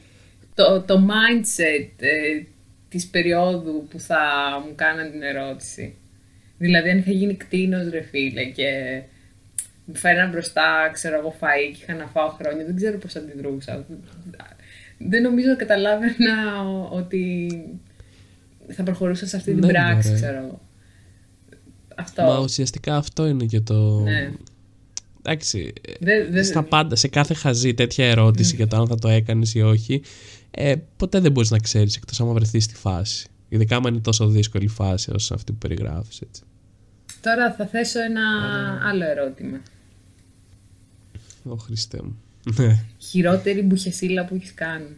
Το, 0.54 0.80
το 0.80 1.06
mindset 1.08 1.90
ε, 1.96 2.42
της 2.88 3.06
περίοδου 3.06 3.86
που 3.90 4.00
θα 4.00 4.18
μου 4.66 4.72
κάναν 4.74 5.10
την 5.10 5.22
ερώτηση. 5.22 5.94
Δηλαδή 6.58 6.90
αν 6.90 6.98
είχα 6.98 7.10
γίνει 7.10 7.34
κτίνος 7.34 7.88
ρε 7.90 8.00
φίλε 8.02 8.44
και 8.44 8.64
μου 9.84 9.94
φέρναν 9.96 10.30
μπροστά, 10.30 10.90
ξέρω 10.92 11.18
εγώ, 11.18 11.34
φαΐ 11.40 11.72
και 11.76 11.82
είχα 11.82 11.94
να 11.94 12.06
φάω 12.06 12.28
χρόνια, 12.28 12.64
δεν 12.64 12.76
ξέρω 12.76 12.98
πώς 12.98 13.16
αντιδρούσα. 13.16 13.86
Δεν 14.98 15.22
νομίζω 15.22 15.48
να 15.48 15.54
καταλάβαινα 15.54 16.62
ότι 16.90 17.48
θα 18.68 18.82
προχωρούσα 18.82 19.26
σε 19.26 19.36
αυτή 19.36 19.50
την 19.54 19.60
Ναι, 19.60 19.72
πράξη, 19.72 20.08
μωρέ. 20.08 20.20
ξέρω 20.20 20.38
εγώ. 20.38 20.60
Αυτό. 21.96 22.22
Μα 22.22 22.38
ουσιαστικά 22.38 22.96
αυτό 22.96 23.26
είναι 23.26 23.44
και 23.44 23.60
το... 23.60 24.00
Ναι. 24.00 24.30
Εντάξει, 25.22 25.72
Δεν- 26.00 26.32
δεν- 26.32 26.44
στα 26.44 26.62
πάντα, 26.62 26.96
σε 26.96 27.08
κάθε 27.08 27.34
χαζή 27.34 27.74
τέτοια 27.74 28.06
ερώτηση 28.06 28.56
για 28.56 28.66
το 28.66 28.76
αν 28.76 28.86
θα 28.86 28.94
το 28.96 29.08
έκανες 29.08 29.54
ή 29.54 29.60
όχι, 29.60 30.02
ε, 30.50 30.74
ποτέ 30.96 31.20
δεν 31.20 31.32
μπορείς 31.32 31.50
να 31.50 31.58
ξέρεις 31.58 31.96
εκτός 31.96 32.20
άμα 32.20 32.32
βρεθείς 32.32 32.64
στη 32.64 32.74
φάση. 32.74 33.26
Ειδικά 33.48 33.76
άμα 33.76 33.88
είναι 33.88 34.00
τόσο 34.00 34.28
δύσκολη 34.28 34.66
φάση 34.68 35.10
όσο 35.14 35.34
αυτή 35.34 35.52
που 35.52 35.58
περιγράφεις, 35.58 36.20
έτσι. 36.20 36.42
Τώρα 37.20 37.54
θα 37.54 37.66
θέσω 37.66 38.00
ένα 38.02 38.22
άλλο 38.82 39.04
ερώτημα. 39.04 39.60
Ω 41.44 41.56
Χριστέ 41.56 42.00
μου. 42.02 42.16
Ναι. 42.58 42.84
Χειρότερη 42.98 43.62
μπουχεσίλα 43.62 44.24
που 44.24 44.34
έχεις 44.34 44.54
κάνει. 44.54 44.96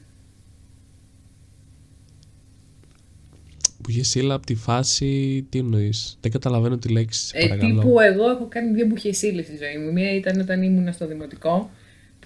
Που 3.83 3.91
είχε 3.91 4.03
σύλλα 4.03 4.35
από 4.35 4.47
τη 4.47 4.55
φάση, 4.55 5.47
τι 5.49 5.59
εννοείς; 5.59 6.19
Δεν 6.21 6.31
καταλαβαίνω 6.31 6.79
τη 6.79 6.89
λέξη, 6.89 7.27
σε 7.27 7.37
Ε, 7.37 7.49
παρακαλώ. 7.49 7.81
τύπου 7.81 8.01
εγώ 8.01 8.31
έχω 8.31 8.47
κάνει 8.49 8.73
δύο 8.75 8.87
μπουχεσίλες 8.87 9.45
στη 9.45 9.57
ζωή 9.57 9.85
μου. 9.85 9.93
Μία 9.93 10.15
ήταν 10.15 10.41
όταν 10.41 10.63
ήμουν 10.63 10.93
στο 10.93 11.07
δημοτικό, 11.07 11.71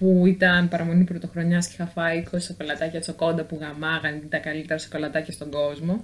που 0.03 0.25
ήταν 0.27 0.69
παραμονή 0.69 1.03
πρωτοχρονιάς 1.03 1.67
και 1.67 1.73
είχα 1.73 1.85
φάει 1.87 2.23
20 2.31 2.37
σοκολατάκια 2.39 2.99
τσοκόντα 2.99 3.43
που 3.43 3.57
γαμάγαν 3.61 4.15
ήταν 4.15 4.29
τα 4.29 4.37
καλύτερα 4.37 4.79
σοκολατάκια 4.79 5.33
στον 5.33 5.49
κόσμο. 5.51 6.03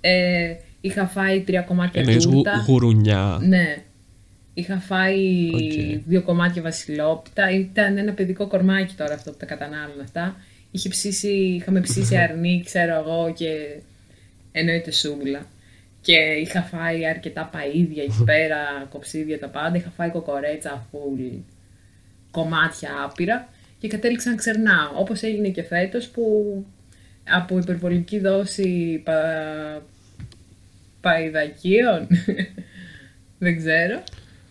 Ε, 0.00 0.54
είχα 0.80 1.06
φάει 1.06 1.40
τρία 1.40 1.60
κομμάτια 1.62 2.00
Εννοείς 2.00 2.24
γου, 2.24 2.32
τούρτα. 2.32 2.64
γουρουνιά. 2.66 3.38
Ναι. 3.42 3.76
Είχα 4.54 4.78
φάει 4.78 5.48
Οκ. 5.54 6.02
δύο 6.06 6.22
κομμάτια 6.22 6.62
βασιλόπιτα. 6.62 7.50
Ήταν 7.50 7.96
ένα 7.98 8.12
παιδικό 8.12 8.46
κορμάκι 8.46 8.94
τώρα 8.94 9.14
αυτό 9.14 9.30
που 9.30 9.36
τα 9.36 9.46
κατανάλωνα 9.46 10.02
αυτά. 10.02 10.36
Είχε 10.70 10.88
ψήσει, 10.88 11.28
είχαμε 11.28 11.80
ψήσει 11.80 12.16
αρνί, 12.16 12.62
ξέρω 12.64 12.94
εγώ, 12.94 13.32
και 13.36 13.76
εννοείται 14.52 14.90
σούβλα. 14.90 15.46
Και 16.00 16.16
είχα 16.16 16.62
φάει 16.62 17.06
αρκετά 17.06 17.50
παΐδια 17.54 18.02
εκεί 18.02 18.24
πέρα, 18.24 18.86
κοψίδια 18.90 19.38
τα 19.38 19.48
πάντα. 19.48 19.76
Είχα 19.76 19.90
φάει 19.96 20.10
κοκορέτσα, 20.10 20.86
φουλ, 20.90 21.22
κομμάτια 22.32 22.90
άπειρα. 23.04 23.48
Και 23.78 23.88
κατέληξα 23.88 24.30
να 24.30 24.36
ξερνάω. 24.36 24.90
Όπως 24.94 25.22
έγινε 25.22 25.48
και 25.48 25.62
φέτος 25.62 26.08
που 26.08 26.24
από 27.30 27.58
υπερβολική 27.58 28.18
δόση 28.18 29.00
πα... 29.04 29.14
παϊδακίων, 31.00 32.06
δεν 33.44 33.56
ξέρω, 33.56 34.02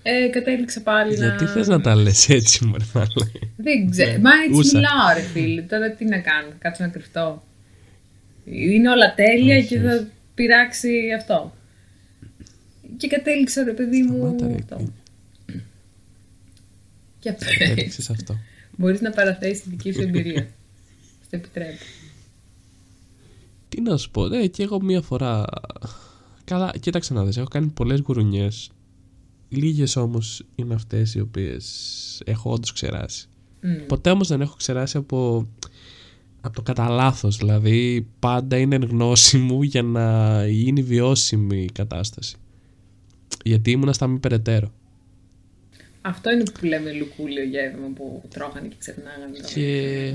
ε, 0.04 0.28
κατέληξα 0.28 0.82
πάλι 0.82 1.14
Γιατί 1.16 1.44
να... 1.44 1.50
θες 1.50 1.68
να 1.68 1.82
τα 1.82 1.96
λες 1.96 2.30
έτσι, 2.30 2.66
μωρέ 2.66 2.84
μάλλον. 2.94 3.32
Δεν 3.58 3.90
ξέρω. 3.90 4.12
Ναι, 4.12 4.18
Μα 4.18 4.32
έτσι 4.46 4.60
ούσα. 4.60 4.78
μιλάω, 4.78 5.14
ρε 5.16 5.22
φίλε. 5.22 5.62
Τώρα 5.62 5.92
τι 5.92 6.06
να 6.06 6.18
κάνω, 6.18 6.48
θα 6.48 6.56
κάτσω 6.60 6.84
να 6.84 6.90
κρυφτώ. 6.90 7.44
Είναι 8.46 8.90
όλα 8.90 9.14
τέλεια 9.14 9.58
Όχι, 9.58 9.68
και 9.68 9.80
θα 9.80 10.08
πειράξει 10.34 10.92
αυτό. 11.18 11.54
Και 12.98 13.08
κατέληξα, 13.08 13.64
ρε 13.64 13.72
παιδί 13.72 14.02
μου. 14.02 14.18
Σταμάτα, 14.18 14.48
ρε, 14.48 14.54
αυτό. 14.54 14.94
Κίνη. 17.22 17.36
Και 17.36 17.46
Κατέληξες 17.58 18.10
αυτό. 18.10 18.38
Μπορείς 18.78 19.02
να 19.02 19.10
παραθέσεις 19.10 19.64
τη 19.64 19.70
δική 19.70 19.92
σου 19.92 20.02
εμπειρία. 20.02 20.42
Στο 21.26 21.36
επιτρέπω. 21.36 21.84
Τι 23.70 23.82
να 23.82 23.98
σου 23.98 24.12
πω, 24.12 24.28
ναι, 24.28 24.48
και 24.48 24.64
εγώ 24.64 24.82
μία 24.82 25.02
φορά. 25.02 25.46
Καλά, 26.44 26.74
κοίταξε 26.80 27.14
να 27.14 27.26
δεις, 27.26 27.38
έχω 27.38 27.48
κάνει 27.48 27.68
πολλές 27.68 28.00
γουρουνιές. 28.00 28.70
Λίγες 29.50 29.96
όμως 29.96 30.46
είναι 30.56 30.74
αυτές 30.74 31.14
οι 31.14 31.20
οποίες 31.20 31.66
έχω 32.26 32.52
όντως 32.52 32.74
ξεράσει. 32.74 33.28
Μμ. 33.62 33.86
Ποτέ 33.88 34.10
όμως 34.10 34.28
δεν 34.28 34.42
έχω 34.42 34.56
ξεράσει 34.56 34.98
από, 34.98 35.48
από 36.42 36.56
το 36.56 36.62
κατά 36.62 36.90
λάθος. 36.90 37.38
Δηλαδή 37.38 38.08
πάντα 38.20 38.58
είναι 38.58 38.76
εν 38.76 38.84
γνώση 38.84 39.38
μου 39.38 39.64
για 39.64 39.82
να 39.82 40.48
γίνει 40.48 40.82
βιώσιμη 40.84 41.64
η 41.64 41.72
κατάσταση. 41.74 42.36
Γιατί 43.44 43.72
ήμουνα 43.72 43.94
στα 43.94 44.08
μη 44.08 44.20
περαιτέρω. 44.20 44.72
Αυτό 46.02 46.32
είναι 46.32 46.44
που 46.60 46.66
λέμε 46.66 46.92
λουκούλιο 46.92 47.44
γεύμα 47.44 47.88
που 47.96 48.22
τρώγανε 48.30 48.68
και 48.68 48.76
ξερνάγανε. 48.80 49.38
Και... 49.54 50.14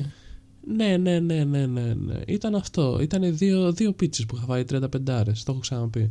Ναι, 0.76 0.96
ναι, 0.96 1.18
ναι, 1.20 1.44
ναι, 1.44 1.66
ναι, 1.66 1.94
ναι. 1.94 2.14
Ήταν 2.26 2.54
αυτό. 2.54 2.98
Ήταν 3.02 3.36
δύο, 3.36 3.72
δύο 3.72 3.92
πίτσες 3.92 4.26
που 4.26 4.36
είχα 4.36 4.44
φάει 4.44 4.64
35 4.70 4.86
άρες. 5.10 5.42
Το 5.42 5.52
έχω 5.52 5.60
ξαναπεί. 5.60 6.10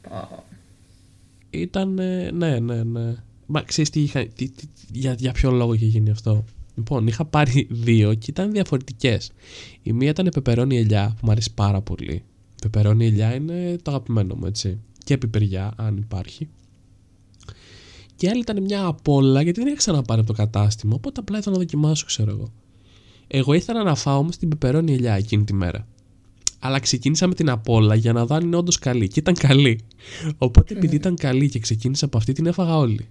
Πω. 0.00 0.44
Ήταν. 1.50 1.94
Ναι, 1.94 2.30
ναι, 2.60 2.82
ναι. 2.82 3.14
Μα 3.46 3.62
ξέρεις 3.62 3.90
τι 3.90 4.02
είχα. 4.02 4.26
Τι, 4.26 4.48
τι- 4.50 4.66
για, 4.92 5.12
για 5.18 5.32
ποιο 5.32 5.50
λόγο 5.50 5.72
είχε 5.72 5.86
γίνει 5.86 6.10
αυτό; 6.10 6.44
Λοιπόν, 6.76 7.06
είχα 7.06 7.24
πάρει 7.24 7.66
δύο 7.70 8.14
και 8.14 8.26
ήταν 8.30 8.52
διαφορετικές. 8.52 9.30
Η 9.82 9.92
μία 9.92 10.10
ήταν 10.10 10.28
πεπερώνι 10.34 10.76
ελιά 10.76 11.08
που 11.08 11.26
μου 11.26 11.30
αρέσει 11.30 11.54
πάρα 11.54 11.80
πολύ. 11.80 12.22
Πεπερώνι 12.62 13.06
ελιά 13.06 13.34
είναι 13.34 13.76
το 13.82 13.90
αγαπημένο 13.90 14.34
μου, 14.34 14.46
έτσι. 14.46 14.78
Και 15.04 15.18
πιπεριά, 15.18 15.72
αν 15.76 15.96
υπάρχει. 15.96 16.48
Και 18.16 18.26
η 18.26 18.28
άλλη 18.28 18.40
ήταν 18.40 18.62
μια 18.62 18.84
απόλα 18.84 19.42
γιατί 19.42 19.58
δεν 19.58 19.68
είχα 19.68 19.76
ξαναπάρει 19.76 20.20
από 20.20 20.28
το 20.28 20.36
κατάστημα. 20.36 20.94
Οπότε 20.94 21.20
απλά 21.20 21.38
ήθελα 21.38 21.54
να 21.54 21.60
δοκιμάσω, 21.60 22.06
ξέρω 22.06 22.30
εγώ. 22.30 22.52
Εγώ 23.26 23.52
ήθελα 23.52 23.82
να 23.82 23.94
φάω 23.94 24.18
όμως 24.18 24.36
την 24.36 24.48
πεπερώνι 24.48 24.92
ελιά 24.92 25.14
εκείνη 25.14 25.44
τη 25.44 25.54
μέρα. 25.54 25.86
Αλλά 26.58 26.78
ξεκίνησα 26.78 27.26
με 27.26 27.34
την 27.34 27.50
απόλα 27.50 27.94
για 27.94 28.12
να 28.12 28.26
δω 28.26 28.34
αν 28.34 28.44
είναι 28.44 28.56
όντως 28.56 28.78
καλή. 28.78 29.08
Και 29.08 29.20
ήταν 29.20 29.34
καλή. 29.34 29.80
Οπότε 30.38 30.74
επειδή 30.74 30.96
ήταν 30.96 31.16
καλή 31.16 31.48
και 31.48 31.58
ξεκίνησα 31.58 32.04
από 32.04 32.16
αυτή, 32.16 32.32
την 32.32 32.46
έφαγα 32.46 32.76
όλη. 32.76 33.08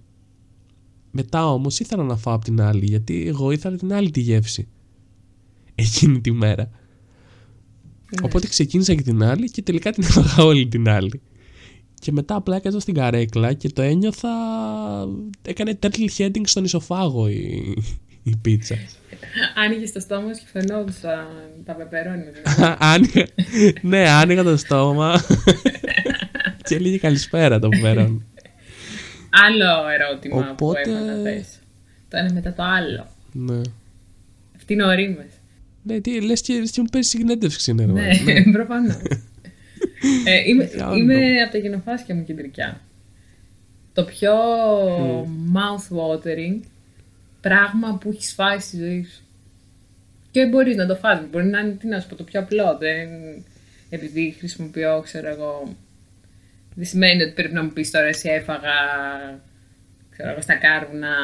Μετά 1.10 1.50
όμως 1.52 1.80
ήθελα 1.80 2.02
να 2.02 2.16
φάω 2.16 2.34
από 2.34 2.44
την 2.44 2.60
άλλη, 2.60 2.84
γιατί 2.84 3.26
εγώ 3.26 3.50
ήθελα 3.50 3.76
την 3.76 3.92
άλλη 3.92 4.10
τη 4.10 4.20
γεύση. 4.20 4.68
Εκείνη 5.74 6.20
τη 6.20 6.32
μέρα. 6.32 6.70
Οπότε 8.22 8.46
ξεκίνησα 8.46 8.94
και 8.94 9.02
την 9.02 9.22
άλλη 9.22 9.50
και 9.50 9.62
τελικά 9.62 9.92
την 9.92 10.04
έφαγα 10.08 10.44
όλη 10.44 10.68
την 10.68 10.88
άλλη. 10.88 11.20
Και 12.04 12.12
μετά 12.12 12.34
απλά 12.34 12.56
έκανα 12.56 12.80
στην 12.80 12.94
καρέκλα 12.94 13.52
και 13.52 13.68
το 13.68 13.82
ένιωθα. 13.82 14.28
Έκανε 15.42 15.78
turtle 15.82 16.08
heading 16.18 16.42
στον 16.44 16.64
ισοφάγο 16.64 17.28
η, 17.28 17.74
η 18.22 18.36
πίτσα. 18.36 18.74
Άνοιγες 19.54 19.92
το 19.92 20.00
στόμα 20.00 20.34
σου 20.34 20.40
και 20.40 20.46
φαινόντουσαν 20.52 21.26
τα 21.64 21.74
πεπερόνι. 21.74 22.24
άνοιγα, 22.92 23.26
ναι, 23.80 24.08
άνοιγα 24.08 24.42
το 24.42 24.56
στόμα 24.56 25.24
και 26.68 26.78
λίγη 26.78 26.98
καλησπέρα 26.98 27.58
το 27.58 27.68
πεπερόνι. 27.68 28.24
Άλλο 29.30 29.88
ερώτημα 29.88 30.50
Οπότε... 30.50 30.80
που 30.82 30.90
έχω 30.90 31.04
να 31.04 31.22
θέσω. 31.22 31.58
Το 32.08 32.16
ένα 32.16 32.32
μετά 32.32 32.52
το 32.52 32.62
άλλο. 32.62 33.06
Ναι. 33.32 33.60
Φτηνορίμες. 34.56 35.32
Ναι, 35.82 36.00
τι, 36.00 36.20
λες 36.20 36.40
και, 36.40 36.68
και 36.70 36.80
μου 36.80 36.88
παίζει 36.92 37.08
συνέντευξη, 37.08 37.72
ναι. 37.72 37.84
Ναι, 37.84 38.06
ναι. 38.24 38.42
προφανώς. 38.56 38.96
Ε, 40.24 40.48
είμαι, 40.48 40.70
είμαι 40.96 41.42
από 41.42 41.52
τα 41.52 41.58
γενοφάσκια 41.58 42.14
μου 42.14 42.24
κεντρικά. 42.24 42.80
Το 43.92 44.04
πιο 44.04 44.34
mm. 44.88 45.26
mouth-watering 45.56 46.60
πράγμα 47.40 47.98
που 48.00 48.10
έχεις 48.10 48.32
φάει 48.32 48.58
στη 48.58 48.76
ζωή 48.76 49.04
σου. 49.04 49.22
Και 50.30 50.46
μπορείς 50.46 50.76
να 50.76 50.86
το 50.86 50.96
φας, 50.96 51.20
μπορεί 51.30 51.46
να 51.46 51.58
είναι, 51.58 51.72
τι 51.72 51.86
να 51.86 52.00
σου 52.00 52.08
πω, 52.08 52.14
το 52.14 52.24
πιο 52.24 52.40
απλό. 52.40 52.76
Δεν, 52.78 53.08
επειδή 53.90 54.34
χρησιμοποιώ, 54.38 55.00
ξέρω 55.04 55.28
εγώ, 55.28 55.76
δεν 56.74 56.84
σημαίνει 56.84 57.22
ότι 57.22 57.32
πρέπει 57.32 57.54
να 57.54 57.62
μου 57.62 57.72
πεις 57.72 57.90
τώρα 57.90 58.06
εσύ 58.06 58.28
έφαγα, 58.28 58.74
ξέρω 60.10 60.30
εγώ, 60.30 60.40
στα 60.40 60.54
κάρβουνα 60.54 61.16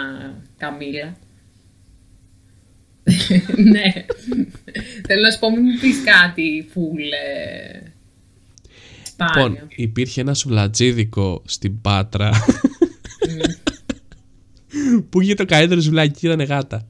καμίλα. 0.59 1.17
ναι. 3.73 4.05
Θέλω 5.07 5.23
να 5.23 5.31
σου 5.31 5.39
πω, 5.39 5.51
μην 5.51 5.63
μου 5.63 5.79
πεις 5.81 6.03
κάτι 6.05 6.69
φούλε. 6.73 7.17
Λοιπόν, 9.27 9.59
υπήρχε 9.69 10.21
ένα 10.21 10.35
σουβλατζίδικο 10.35 11.43
στην 11.47 11.81
Πάτρα 11.81 12.31
που 15.11 15.21
είχε 15.21 15.35
το 15.35 15.45
καλύτερο 15.45 15.81
σουβλάκι 15.81 16.19
και 16.19 16.27
ήταν 16.27 16.41
γάτα. 16.47 16.87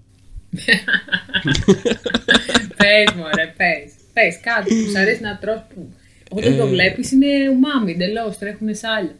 πες 2.76 3.14
μωρέ, 3.16 3.54
πες. 3.56 3.92
Πες 4.12 4.40
κάτι 4.42 4.84
που 4.84 4.90
σου 4.90 4.98
αρέσει 4.98 5.20
να 5.20 5.38
τρως 5.38 5.62
που 5.74 5.92
όταν 6.30 6.56
το 6.56 6.66
ε, 6.66 6.68
βλέπεις 6.68 7.12
είναι 7.12 7.26
ουμάμι, 7.50 7.92
εντελώς. 7.92 8.38
Τρέχουν 8.38 8.74
σάλια. 8.74 9.18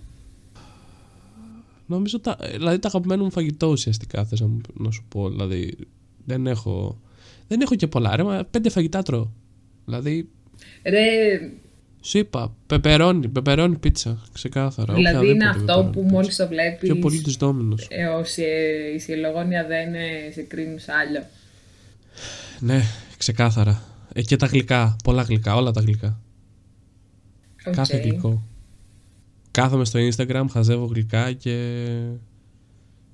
Νομίζω 1.86 2.20
τα, 2.20 2.36
δηλαδή 2.52 2.78
τα 2.78 2.88
αγαπημένο 2.88 3.24
μου 3.24 3.30
φαγητό 3.30 3.66
ουσιαστικά 3.66 4.24
θες 4.24 4.40
να, 4.74 4.90
σου 4.90 5.04
πω. 5.08 5.30
Δηλαδή 5.30 5.76
δεν 6.24 6.46
έχω, 6.46 7.00
δεν 7.48 7.60
έχω 7.60 7.74
και 7.74 7.86
πολλά. 7.86 8.16
Ρε, 8.16 8.44
πέντε 8.50 8.70
φαγητά 8.70 9.02
τρώω. 9.02 9.30
Δηλαδή. 9.84 10.28
Ρε, 10.82 11.40
σου 12.00 12.18
είπα, 12.18 12.54
πεπερώνει, 12.66 13.28
πεπερώνει 13.28 13.76
πίτσα, 13.76 14.22
ξεκάθαρα. 14.32 14.94
Δηλαδή 14.94 15.28
είναι 15.28 15.48
αυτό 15.48 15.90
που 15.92 16.02
μόλις 16.02 16.36
το 16.36 16.48
βλέπεις. 16.48 16.88
Πιο 16.90 16.96
πολύ 16.98 17.20
τους 17.20 17.36
δόμινου. 17.36 17.76
Έω 17.88 18.20
η 18.94 18.98
συλλογόνια 18.98 19.66
δεν 19.66 19.88
σε 20.32 20.42
κρίνουν 20.42 20.78
άλλο. 21.02 21.26
Ναι, 22.58 22.82
ξεκάθαρα. 23.16 23.82
Ε, 24.12 24.22
και 24.22 24.36
τα 24.36 24.46
γλυκά, 24.46 24.96
πολλά 25.04 25.22
γλυκά, 25.22 25.54
όλα 25.54 25.70
τα 25.70 25.80
γλυκά. 25.80 26.20
Okay. 27.64 27.72
Κάθε 27.74 27.96
γλυκό. 27.96 28.42
Κάθομαι 29.50 29.84
στο 29.84 29.98
Instagram, 30.08 30.44
χαζεύω 30.50 30.84
γλυκά 30.84 31.32
και, 31.32 31.86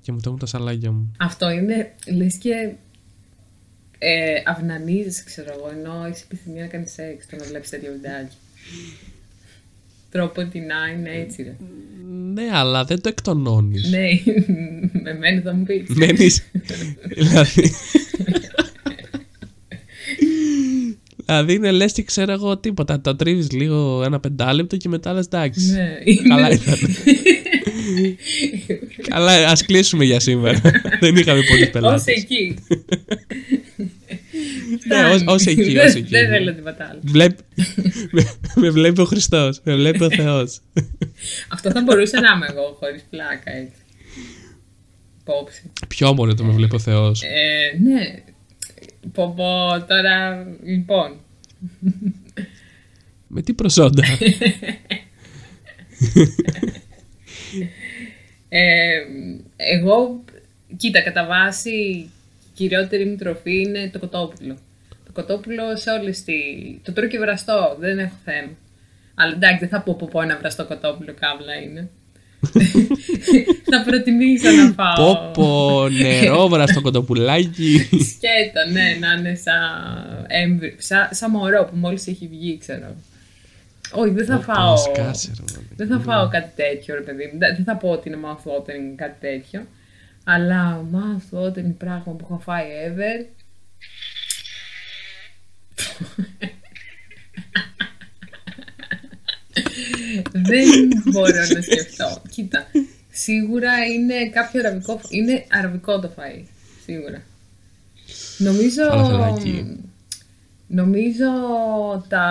και 0.01 0.13
μου 0.13 0.21
τέχουν 0.21 0.39
τα 0.39 0.47
σαλάκια 0.47 0.91
μου. 0.91 1.13
Αυτό 1.19 1.51
είναι, 1.51 1.95
λες 2.13 2.37
και 2.37 2.73
ε, 3.99 4.43
αυνανίζεις, 4.45 5.25
ξέρω 5.25 5.53
εγώ, 5.59 5.71
ενώ 5.79 6.05
έχεις 6.05 6.23
επιθυμία 6.23 6.63
να 6.63 6.69
κάνεις 6.69 6.93
σεξ, 6.93 7.27
το 7.27 7.37
να 7.37 7.45
βλέπεις 7.45 7.71
τέτοια 7.71 7.91
βιντεάκια. 7.91 8.39
Τρόπο 10.11 10.45
την 10.45 10.63
είναι 10.63 11.11
έτσι, 11.25 11.43
ρε. 11.43 11.57
Ναι, 12.33 12.49
αλλά 12.53 12.85
δεν 12.85 13.01
το 13.01 13.09
εκτονώνεις. 13.09 13.91
Ναι, 13.91 14.07
με 15.03 15.15
μένα 15.19 15.41
θα 15.45 15.55
μου 15.55 15.65
πεις. 15.65 15.89
Μένεις, 15.89 16.51
δηλαδή... 17.15 17.73
Δηλαδή 21.27 21.55
είναι 21.55 21.71
λες 21.71 21.93
και 21.93 22.03
ξέρω 22.03 22.33
εγώ 22.33 22.59
τίποτα. 22.59 23.01
Το 23.01 23.17
τρίβεις 23.17 23.51
λίγο 23.51 24.03
ένα 24.05 24.21
πεντάλεπτο 24.21 24.77
και 24.77 24.89
μετά 24.89 25.13
λες 25.13 25.27
εντάξει. 25.27 25.71
Ναι. 25.71 25.99
Καλά 26.29 26.51
ήταν. 26.51 26.79
Καλά, 29.09 29.49
ας 29.49 29.65
κλείσουμε 29.65 30.05
για 30.05 30.21
σήμερα. 30.21 30.61
Δεν 31.01 31.17
είχαμε 31.17 31.41
πολλούς 31.49 31.71
πελάτες. 31.71 32.05
Ω 32.07 32.11
εκεί. 32.17 32.55
Ναι, 34.89 35.33
ω 35.33 35.35
εκεί, 35.47 35.79
ως 35.79 35.95
εκεί. 36.01 36.09
Δεν 36.09 36.29
θέλω 36.29 36.55
τίποτα 36.55 36.89
άλλο. 36.91 37.01
Με 38.63 38.71
βλέπει 38.71 39.01
ο 39.01 39.05
Χριστός. 39.05 39.61
Με 39.65 39.75
βλέπει 39.75 40.05
ο 40.05 40.11
Θεός. 40.11 40.61
Αυτό 41.55 41.71
θα 41.71 41.83
μπορούσε 41.83 42.21
να 42.21 42.33
είμαι 42.35 42.47
εγώ 42.51 42.77
χωρίς 42.79 43.03
πλάκα 43.11 43.51
έτσι. 43.51 43.81
Υπόψη. 45.21 45.71
Ποιο 45.89 46.15
μόνο 46.15 46.35
το 46.35 46.45
με 46.45 46.53
βλέπει 46.53 46.75
ο 46.75 46.79
Θεός. 46.79 47.23
Ε, 47.23 47.79
ναι, 47.83 48.23
Πω 49.13 49.35
πω, 49.37 49.85
τώρα, 49.87 50.47
λοιπόν. 50.65 51.21
Με 53.29 53.43
τι 53.43 53.53
προσόντα. 53.55 54.03
ε, 58.49 58.99
εγώ, 59.57 60.25
κοίτα, 60.77 61.01
κατά 61.01 61.27
βάση, 61.27 61.71
η 61.71 62.11
κυριότερη 62.55 63.05
μου 63.05 63.17
τροφή 63.17 63.61
είναι 63.61 63.91
το 63.93 63.99
κοτόπουλο. 63.99 64.57
Το 65.17 65.23
κοτόπουλο 65.23 65.77
σε 65.77 65.91
όλες 65.91 66.25
τη... 66.25 66.33
Το 66.83 66.93
τρώω 66.93 67.09
και 67.09 67.19
βραστό, 67.19 67.77
δεν 67.79 67.99
έχω 67.99 68.15
θέμα. 68.25 68.53
Αλλά 69.15 69.33
εντάξει, 69.33 69.59
δεν 69.59 69.69
θα 69.69 69.81
πω 69.81 69.95
πω, 69.95 70.09
πω 70.11 70.23
ένα 70.23 70.37
βραστό 70.37 70.65
κοτόπουλο 70.65 71.15
κάβλα 71.21 71.55
είναι. 71.55 71.89
θα 73.71 73.83
προτιμήσω 73.87 74.51
να 74.51 74.73
φάω. 74.73 75.15
Πόπο, 75.15 75.89
νερόβρα 75.89 76.67
στο 76.67 76.81
κοντοπουλάκι. 76.81 77.89
Σκέτο, 78.11 78.71
ναι, 78.73 78.97
να 79.01 79.13
είναι 79.13 79.35
σαν 79.35 80.27
έμβρι, 80.27 80.77
σαν, 80.79 81.09
σαν 81.11 81.31
μωρό 81.31 81.65
που 81.65 81.77
μόλις 81.77 82.07
έχει 82.07 82.27
βγει, 82.27 82.59
ξέρω. 82.59 82.97
Όχι, 83.93 84.11
δεν 84.11 84.27
θα 84.27 84.39
φάω. 84.39 84.75
δεν 85.77 85.89
θα 85.89 85.99
φάω 85.99 86.29
κάτι 86.29 86.51
τέτοιο, 86.57 86.95
ρε 86.95 87.01
παιδί 87.01 87.31
μου. 87.33 87.39
Δεν 87.39 87.65
θα 87.65 87.77
πω 87.77 87.89
ότι 87.89 88.09
είναι 88.09 88.19
mouth-watering 88.25 88.95
κάτι 88.97 89.17
τέτοιο. 89.21 89.67
Αλλά 90.25 90.85
mouth-watering 90.93 91.75
πράγμα 91.79 92.13
που 92.13 92.19
έχω 92.23 92.39
φάει 92.39 92.65
ever. 92.87 93.36
Δεν 100.33 100.69
μπορώ 101.05 101.47
να 101.55 101.63
σκεφτώ. 101.63 102.23
Κοίτα, 102.31 102.67
σίγουρα 103.13 103.85
είναι 103.85 104.29
κάποιο 104.29 104.61
αραβικό, 104.61 105.01
είναι 105.09 105.45
αραβικό 105.51 106.01
το 106.01 106.11
φαΐ, 106.17 106.43
σίγουρα. 106.85 107.23
Νομίζω, 108.39 108.83
νομίζω 110.67 111.27
τα, 112.09 112.27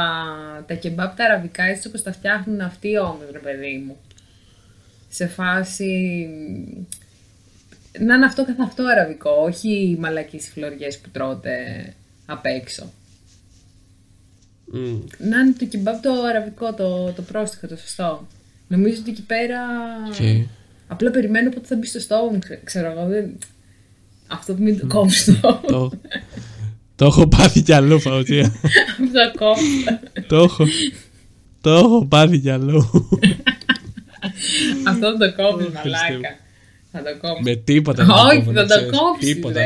τα 0.67 0.73
κεμπάπ 0.73 1.17
τα 1.17 1.25
αραβικά 1.25 1.63
έτσι 1.63 1.87
όπως 1.87 2.03
τα 2.03 2.11
φτιάχνουν 2.11 2.61
αυτοί 2.61 2.97
όμως, 2.97 3.25
ρε 3.31 3.39
παιδί 3.39 3.83
μου. 3.85 3.97
Σε 5.09 5.27
φάση... 5.27 6.29
Να 7.99 8.15
είναι 8.15 8.25
αυτό 8.25 8.45
καθ' 8.45 8.61
αυτό 8.61 8.83
αραβικό, 8.83 9.31
όχι 9.31 9.69
οι 9.69 9.97
μαλακίες 9.99 10.49
φλωριές 10.53 10.97
που 10.97 11.09
τρώτε 11.09 11.93
απ' 12.25 12.45
έξω. 12.45 12.93
Mm. 14.73 14.99
Να 15.17 15.39
είναι 15.39 15.53
το 15.59 15.65
κεμπάπ 15.65 16.01
το 16.01 16.11
αραβικό, 16.29 16.73
το, 16.73 17.11
το 17.11 17.21
πρόστιχο, 17.21 17.67
το 17.67 17.75
σωστό. 17.75 18.27
Νομίζω 18.67 18.97
ότι 18.99 19.11
εκεί 19.11 19.21
πέρα. 19.21 19.59
Okay. 20.17 20.45
Απλά 20.87 21.11
περιμένω 21.11 21.49
πότε 21.49 21.67
θα 21.67 21.75
μπει 21.75 21.87
στο 21.87 21.99
στόμα 21.99 22.31
μου, 22.31 22.39
ξέρω 22.63 22.91
εγώ. 22.91 23.05
Δεν... 23.07 23.37
Αυτό 24.27 24.53
που 24.53 24.63
μην 24.63 24.79
το 24.79 24.87
κόψω. 24.87 25.39
το, 25.67 25.91
το 26.95 27.05
έχω 27.05 27.27
πάθει 27.27 27.61
κι 27.61 27.73
αλλού, 27.73 27.99
Φαουτία. 27.99 28.43
Αυτό 29.03 29.31
κόψω. 29.37 29.99
το 30.27 30.35
έχω. 30.35 30.65
Το 31.61 31.69
έχω 31.71 32.05
πάθει 32.05 32.39
κι 32.39 32.49
αλλού. 32.49 32.79
Αυτό 34.87 35.17
το 35.17 35.33
κόβω, 35.35 35.71
μαλάκα. 35.73 36.37
Θα 36.91 37.03
το 37.03 37.17
κόψω. 37.21 37.41
Με 37.41 37.55
τίποτα 37.55 38.05
δεν 38.05 38.15
Όχι, 38.15 38.53
θα 38.53 38.65
το 38.65 38.81
κόψω. 38.83 39.17
Τίποτα. 39.19 39.61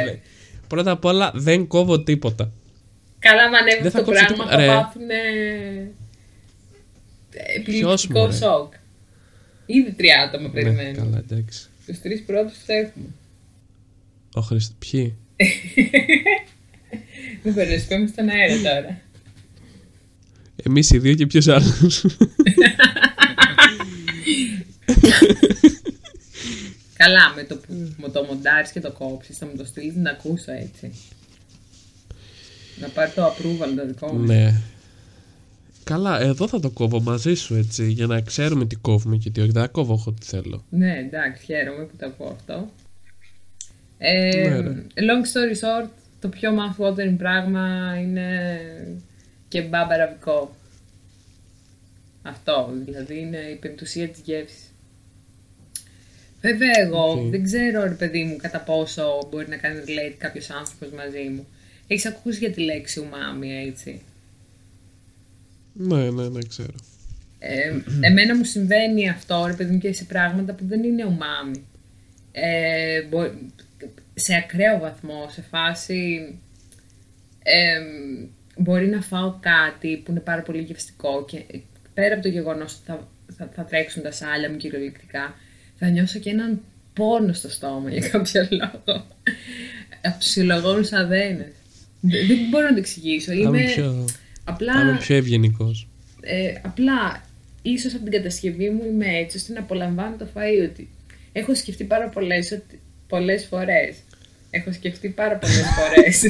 Πρώτα 0.67 0.91
απ' 0.91 1.05
όλα 1.05 1.31
δεν 1.35 1.67
κόβω 1.67 1.99
τίποτα. 1.99 2.51
Καλά, 3.19 3.49
μα 3.49 3.57
ανέβει 3.57 3.87
αυτό 3.87 4.03
το 4.03 4.11
πράγμα 4.11 4.47
θα 4.47 4.65
πάθουν 4.65 5.07
επιληπτικό 7.55 8.31
σοκ. 8.31 8.73
Ήδη 9.65 9.91
τρία 9.91 10.21
άτομα 10.21 10.47
ναι, 10.47 10.53
περιμένουν. 10.53 10.95
καλά, 10.95 11.17
εντάξει. 11.17 11.67
Τους 11.85 12.01
τρεις 12.01 12.23
πρώτους 12.23 12.53
τους 12.53 12.67
έχουμε. 12.67 13.05
Ο 14.33 14.41
Χριστό, 14.41 14.75
ποιοι; 14.79 15.15
Δεν 17.43 17.53
μπορείς 17.53 17.89
να 17.89 17.95
πούμε 17.95 18.07
στον 18.07 18.29
αέρα 18.29 18.61
τώρα. 18.61 19.01
Εμείς 20.63 20.91
οι 20.91 20.97
δύο 20.97 21.13
και 21.13 21.27
ποιος 21.27 21.47
άλλος. 21.47 22.05
Καλά, 26.97 27.33
με 27.35 27.43
το 27.43 27.59
που 28.01 28.11
το 28.11 28.23
μοντάρεις 28.23 28.71
και 28.71 28.79
το 28.79 28.91
κόψεις, 28.91 29.37
θα 29.37 29.45
μου 29.45 29.55
το 29.57 29.65
στείλεις 29.65 29.95
να 29.95 30.11
ακούσω 30.11 30.51
έτσι. 30.51 30.91
Να 32.81 32.87
πάρει 32.87 33.11
το 33.11 33.25
approval 33.27 33.73
το 33.75 33.85
δικό 33.87 34.13
μου. 34.13 34.25
Ναι. 34.25 34.53
Καλά, 35.83 36.19
εδώ 36.19 36.47
θα 36.47 36.59
το 36.59 36.69
κόβω 36.69 37.01
μαζί 37.01 37.33
σου 37.33 37.55
έτσι, 37.55 37.91
για 37.91 38.05
να 38.07 38.21
ξέρουμε 38.21 38.65
τι 38.65 38.75
κόβουμε 38.75 39.17
και 39.17 39.29
τι 39.29 39.41
όχι. 39.41 39.51
Δεν 39.51 39.61
θα 39.61 39.67
κόβω 39.67 39.93
εγώ 39.93 40.11
τι 40.19 40.25
θέλω. 40.25 40.63
Ναι, 40.69 40.97
εντάξει, 40.97 41.45
χαίρομαι 41.45 41.83
που 41.83 41.93
το 41.99 42.05
ακούω 42.05 42.27
αυτό. 42.39 42.69
Ε, 43.97 44.47
Ναι, 44.49 44.59
ρε. 44.59 44.83
long 44.95 45.25
story 45.25 45.55
short, 45.83 45.89
το 46.19 46.27
πιο 46.27 46.51
mouth-watering 46.51 47.15
πράγμα 47.17 47.95
είναι 48.01 48.49
και 49.47 49.61
μπαμπαραβικό. 49.61 50.55
Αυτό, 52.21 52.73
δηλαδή 52.85 53.19
είναι 53.19 53.37
η 53.37 53.55
πεμπτουσία 53.55 54.07
της 54.09 54.21
γεύσης. 54.23 54.63
Βέβαια 56.41 56.71
εγώ 56.79 57.11
Οκ. 57.11 57.29
δεν 57.29 57.43
ξέρω 57.43 57.83
ρε 57.83 57.89
παιδί 57.89 58.23
μου 58.23 58.35
κατά 58.37 58.59
πόσο 58.59 59.27
μπορεί 59.31 59.47
να 59.47 59.55
κάνει 59.57 59.79
relate 59.85 60.15
κάποιος 60.17 60.49
άνθρωπος 60.49 60.89
μαζί 60.89 61.29
μου. 61.35 61.47
Έχεις 61.91 62.05
ακούσει 62.05 62.39
για 62.39 62.51
τη 62.51 62.61
λέξη 62.61 62.99
ουμάμι 62.99 63.65
έτσι; 63.67 64.01
Ναι, 65.73 66.09
ναι, 66.09 66.29
ναι, 66.29 66.39
ξέρω. 66.47 66.73
Ε, 67.39 67.73
εμένα 68.01 68.35
μου 68.35 68.43
συμβαίνει 68.43 69.09
αυτό, 69.09 69.45
ρε 69.47 69.53
παιδί 69.53 69.71
μου, 69.73 69.79
και 69.79 69.93
σε 69.93 70.03
πράγματα 70.03 70.53
που 70.53 70.65
δεν 70.65 70.83
είναι 70.83 71.05
ουμάμι. 71.05 71.65
Ε, 72.31 73.01
μπο- 73.01 73.31
σε 74.13 74.35
ακραίο 74.35 74.79
βαθμό, 74.79 75.27
σε 75.29 75.41
φάση... 75.41 76.33
ε, 77.43 77.79
μπορεί 78.57 78.87
να 78.87 79.01
φάω 79.01 79.37
κάτι 79.39 79.97
που 79.97 80.11
είναι 80.11 80.19
πάρα 80.19 80.41
πολύ 80.41 80.61
γευστικό 80.61 81.25
και 81.25 81.37
ε, 81.37 81.57
πέρα 81.93 82.13
από 82.13 82.23
το 82.23 82.29
γεγονός 82.29 82.73
ότι 82.73 82.83
θα, 82.85 83.07
θα, 83.37 83.49
θα 83.55 83.63
τρέξουν 83.65 84.03
τα 84.03 84.11
σάλια 84.11 84.49
μου 84.49 84.57
κυριολεκτικά, 84.57 85.35
θα 85.75 85.89
νιώσω 85.89 86.19
και 86.19 86.29
έναν 86.29 86.61
πόνο 86.93 87.33
στο 87.33 87.49
στόμα 87.49 87.89
για 87.89 88.09
κάποιο 88.09 88.47
λόγο. 88.49 89.05
από 90.03 90.19
τους 90.19 90.27
συλλογώνους 90.29 90.91
αδένες. 90.91 91.51
Δεν, 92.01 92.27
δεν 92.27 92.37
μπορώ 92.49 92.63
να 92.65 92.73
το 92.73 92.77
εξηγήσω. 92.79 93.25
Θα 93.31 93.33
είμαι 93.33 93.47
Είμαι, 93.61 93.71
πιο, 93.75 94.05
απλά 94.43 94.73
θα 94.73 94.81
είμαι 94.81 94.97
πιο 94.97 95.15
ευγενικός. 95.15 95.87
ε, 96.21 96.53
απλά 96.61 97.25
ίσως 97.61 97.93
από 97.93 98.03
την 98.03 98.11
κατασκευή 98.11 98.69
μου 98.69 98.83
είμαι 98.91 99.05
έτσι 99.17 99.37
ώστε 99.37 99.53
να 99.53 99.59
απολαμβάνω 99.59 100.15
το 100.17 100.27
φαΐ 100.35 100.69
ότι 100.71 100.89
έχω 101.31 101.55
σκεφτεί 101.55 101.83
πάρα 101.83 102.09
πολλές, 102.09 102.51
ότι, 102.51 102.79
πολλές 103.07 103.45
φορές 103.45 103.95
έχω 104.49 104.71
σκεφτεί 104.71 105.09
πάρα 105.09 105.35
πολλές 105.37 105.65
φορές 105.77 106.23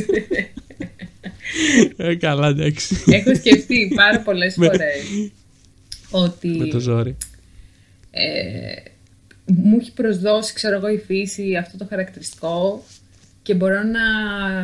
Ε, 1.97 2.15
καλά, 2.15 2.47
εντάξει. 2.47 2.95
έχω 3.09 3.35
σκεφτεί 3.35 3.91
πάρα 3.95 4.19
πολλές 4.19 4.55
Με- 4.55 4.65
φορές 4.65 5.31
ότι 6.09 6.47
Με 6.47 6.65
το 6.65 6.79
ζόρι. 6.79 7.17
ε, 8.11 8.73
μου 9.45 9.77
έχει 9.81 9.91
προσδώσει 9.93 10.53
ξέρω 10.53 10.75
εγώ 10.75 10.87
η 10.89 10.97
φύση 10.97 11.55
αυτό 11.55 11.77
το 11.77 11.85
χαρακτηριστικό 11.89 12.83
και 13.41 13.53
μπορώ 13.53 13.83
να 13.83 14.03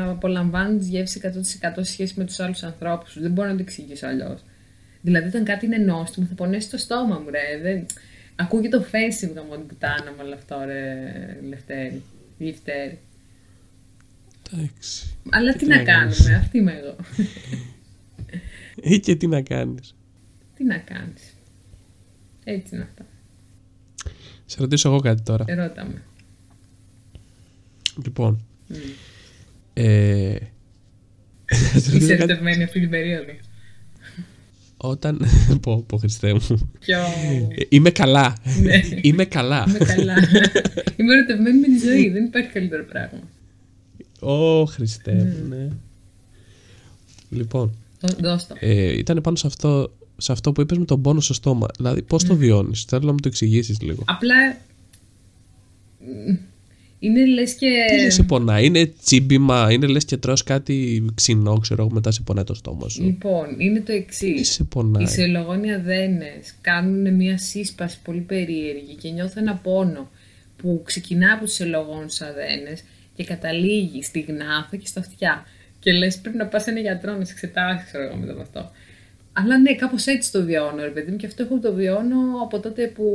απολαμβάνω 0.09 0.77
τις 0.77 0.87
γεύσεις 0.87 1.21
100% 1.23 1.33
σε 1.75 1.83
σχέση 1.83 2.13
με 2.17 2.25
τους 2.25 2.39
άλλους 2.39 2.63
ανθρώπους. 2.63 3.19
Δεν 3.19 3.31
μπορώ 3.31 3.47
να 3.49 3.55
το 3.55 3.61
εξηγήσω 3.61 4.07
αλλιώς. 4.07 4.43
Δηλαδή, 5.01 5.27
όταν 5.27 5.43
κάτι 5.43 5.65
είναι 5.65 5.77
νόστιμο, 5.77 6.25
θα 6.25 6.33
πονέσει 6.33 6.69
το 6.69 6.77
στόμα 6.77 7.19
μου, 7.19 7.29
ρε. 7.29 7.61
Δεν... 7.61 7.85
Ακούγεται 8.35 8.77
offensive 8.77 9.33
γαμώ 9.35 9.55
την 9.55 9.65
πουτάνα 9.67 10.13
με 10.17 10.23
όλο 10.23 10.33
αυτό, 10.33 10.63
ρε, 10.65 11.39
Λευτέρη. 11.49 12.03
Λευτέρη. 12.37 12.99
Εντάξει. 14.53 15.17
Αλλά 15.29 15.51
Και 15.51 15.57
τι 15.57 15.65
να 15.65 15.83
κάνεις; 15.83 16.17
κάνουμε, 16.17 16.35
αυτή 16.35 16.57
είμαι 16.57 16.73
εγώ. 16.73 16.95
Ή 18.75 18.99
και 18.99 19.15
τι 19.15 19.27
να 19.27 19.41
κάνεις; 19.41 19.95
τι 20.55 20.63
να 20.63 20.77
κάνεις. 20.77 21.33
Έτσι 22.43 22.75
είναι 22.75 22.83
αυτά. 22.83 23.05
Σε 24.45 24.57
ρωτήσω 24.59 24.89
εγώ 24.89 24.99
κάτι 24.99 25.21
τώρα. 25.21 25.45
Ρώτα 25.47 25.85
με. 25.85 26.01
Λοιπόν. 28.03 28.45
Μμ. 28.67 28.75
Ε, 29.73 30.35
θα 31.45 31.55
σε 31.55 31.73
ρωτήσω 31.73 31.95
Είσαι 31.97 32.07
κάτι. 32.07 32.13
ερωτευμένη 32.13 32.63
αυτή 32.63 32.79
την 32.79 32.89
περίοδο. 32.89 33.31
Όταν. 34.77 35.21
Πω, 35.61 35.83
πω, 35.87 35.97
Χριστέ 35.97 36.33
μου. 36.33 36.71
Πιο... 36.79 36.99
Ε, 36.99 37.65
Είμαι 37.69 37.89
καλά. 37.89 38.37
Ναι. 38.61 38.81
Είμαι 39.01 39.25
καλά. 39.25 39.65
Είμαι 39.67 39.77
καλά. 39.77 40.15
Είμαι 40.97 41.13
ερωτευμένη 41.13 41.59
με 41.59 41.67
τη 41.67 41.85
ζωή. 41.87 42.09
Δεν 42.09 42.25
υπάρχει 42.25 42.49
καλύτερο 42.49 42.85
πράγμα. 42.85 43.19
Ω, 44.19 44.65
Χριστέ 44.65 45.13
μου, 45.13 45.47
ναι. 45.55 45.67
Λοιπόν, 47.29 47.73
Δώ- 47.99 48.15
Δώσ' 48.19 48.47
το. 48.47 48.55
ε, 48.59 48.97
ήταν 48.97 49.21
πάνω 49.21 49.35
σε 49.35 49.47
αυτό, 49.47 49.93
σε 50.17 50.31
αυτό 50.31 50.51
που 50.51 50.61
είπες 50.61 50.77
με 50.77 50.85
τον 50.85 51.01
πόνο 51.01 51.19
στο 51.21 51.33
στόμα. 51.33 51.67
Δηλαδή, 51.77 52.01
πώς 52.01 52.23
το 52.23 52.35
βιώνεις; 52.35 52.83
Θέλω 52.83 53.05
να 53.05 53.11
μου 53.11 53.19
το 53.19 53.27
εξηγήσεις 53.27 53.81
λίγο. 53.81 54.03
Απλά. 54.07 54.57
Μ, 56.99 57.05
Είναι 57.05 57.25
λες 57.25 57.53
και. 57.53 57.85
Τι 57.89 58.01
λες 58.01 58.13
σε 58.13 58.23
πονάει, 58.23 58.65
είναι 58.65 58.85
τσίμπημα, 58.85 59.71
είναι 59.71 59.87
λες 59.87 60.05
και 60.05 60.17
τρως 60.17 60.43
κάτι 60.43 61.05
ξινό, 61.15 61.57
ξέρω 61.57 61.83
εγώ, 61.83 61.91
μετά 61.91 62.11
σε 62.11 62.21
πονάει 62.21 62.43
το 62.43 62.53
στόμα 62.53 62.89
σου. 62.89 63.03
Λοιπόν, 63.03 63.55
είναι 63.57 63.79
το 63.79 63.91
εξής. 63.91 64.35
Τι 64.35 64.43
σε 64.43 64.63
πονάει. 64.63 65.03
Οι 65.03 65.07
σελογόνια 65.07 65.79
δένες 65.79 66.55
κάνουν 66.61 67.15
μια 67.15 67.37
σύσπαση 67.37 67.97
πολύ 68.03 68.21
περίεργη 68.21 68.95
και 68.95 69.09
νιώθω 69.09 69.39
ένα 69.39 69.55
πόνο 69.55 70.09
που 70.57 70.81
ξεκινά 70.85 71.33
από 71.33 71.43
τους 71.43 71.53
σελογόνους 71.53 72.21
αδένες 72.21 72.83
και 73.15 73.23
καταλήγει 73.23 74.03
στη 74.03 74.19
γνάθα 74.19 74.75
και 74.77 74.87
στα 74.87 74.99
αυτιά. 74.99 75.45
Και 75.79 75.91
λες 75.91 76.17
πρέπει 76.17 76.37
να 76.37 76.45
πας 76.45 76.63
σε 76.63 76.69
ένα 76.69 76.79
γιατρό 76.79 77.17
να 77.17 77.25
σε 77.25 77.31
εξετάσει, 77.31 77.85
ξέρω 77.85 78.03
εγώ 78.03 78.15
μετά 78.15 78.31
από 78.31 78.41
αυτό. 78.41 78.71
Αλλά 79.33 79.59
ναι, 79.59 79.75
κάπως 79.75 80.05
έτσι 80.05 80.31
το 80.31 80.43
βιώνω, 80.43 80.81
ρε 80.81 80.89
παιδί 80.89 81.11
μου, 81.11 81.17
και 81.17 81.25
αυτό 81.25 81.43
έχω 81.43 81.59
το 81.59 81.73
βιώνω 81.73 82.17
από 82.43 82.59
τότε 82.59 82.87
που 82.87 83.05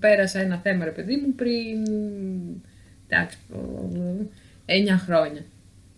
πέρασα 0.00 0.40
ένα 0.40 0.60
θέμα, 0.62 0.84
ρε 0.84 0.90
παιδί 0.90 1.16
μου, 1.16 1.34
πριν. 1.34 1.78
Εντάξει, 3.10 3.36
9 4.66 5.00
χρόνια. 5.06 5.44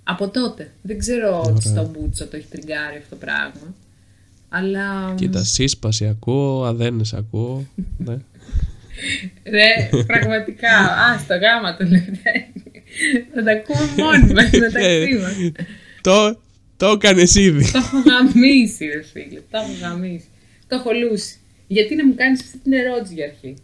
Από 0.05 0.29
τότε. 0.29 0.71
Δεν 0.83 0.99
ξέρω 0.99 1.41
Ωραία. 1.41 1.55
τι 1.55 1.69
στο 1.69 1.91
μπούτσο 1.93 2.27
το 2.27 2.37
έχει 2.37 2.47
τριγκάρει 2.47 2.97
αυτό 2.97 3.09
το 3.09 3.17
πράγμα. 3.17 3.75
Αλλά. 4.49 5.15
Κοίτα, 5.17 5.45
σύσπαση 5.45 6.07
ακούω, 6.07 6.65
αδένες 6.65 7.15
ακούω. 7.15 7.67
ναι. 8.05 8.17
Ρε, 9.45 9.89
πραγματικά. 10.07 10.79
Α, 11.07 11.25
το 11.29 11.35
γάμα 11.35 11.77
το 11.77 11.85
λέτε. 11.85 12.49
Θα 13.35 13.43
τα 13.43 13.53
ακούμε 13.53 13.89
μόνοι 13.97 14.33
μας 14.33 14.51
μεταξύ 14.51 15.19
μα. 15.21 15.53
το, 16.01 16.39
το 16.77 16.87
έκανες 16.87 17.35
ήδη. 17.35 17.71
Το 17.71 17.79
έχω 17.79 17.99
γαμίσει, 17.99 18.87
ρε 18.87 19.03
φίλε. 19.03 19.41
Το 19.51 19.59
έχω 19.59 19.73
γαμίσει. 19.81 20.27
Το 20.69 20.77
έχω 20.77 20.91
λούσει. 20.93 21.37
Γιατί 21.67 21.95
να 21.95 22.07
μου 22.07 22.15
κάνεις 22.15 22.41
αυτή 22.41 22.59
την 22.59 22.73
ερώτηση 22.73 23.15
για 23.15 23.25
αρχή; 23.25 23.55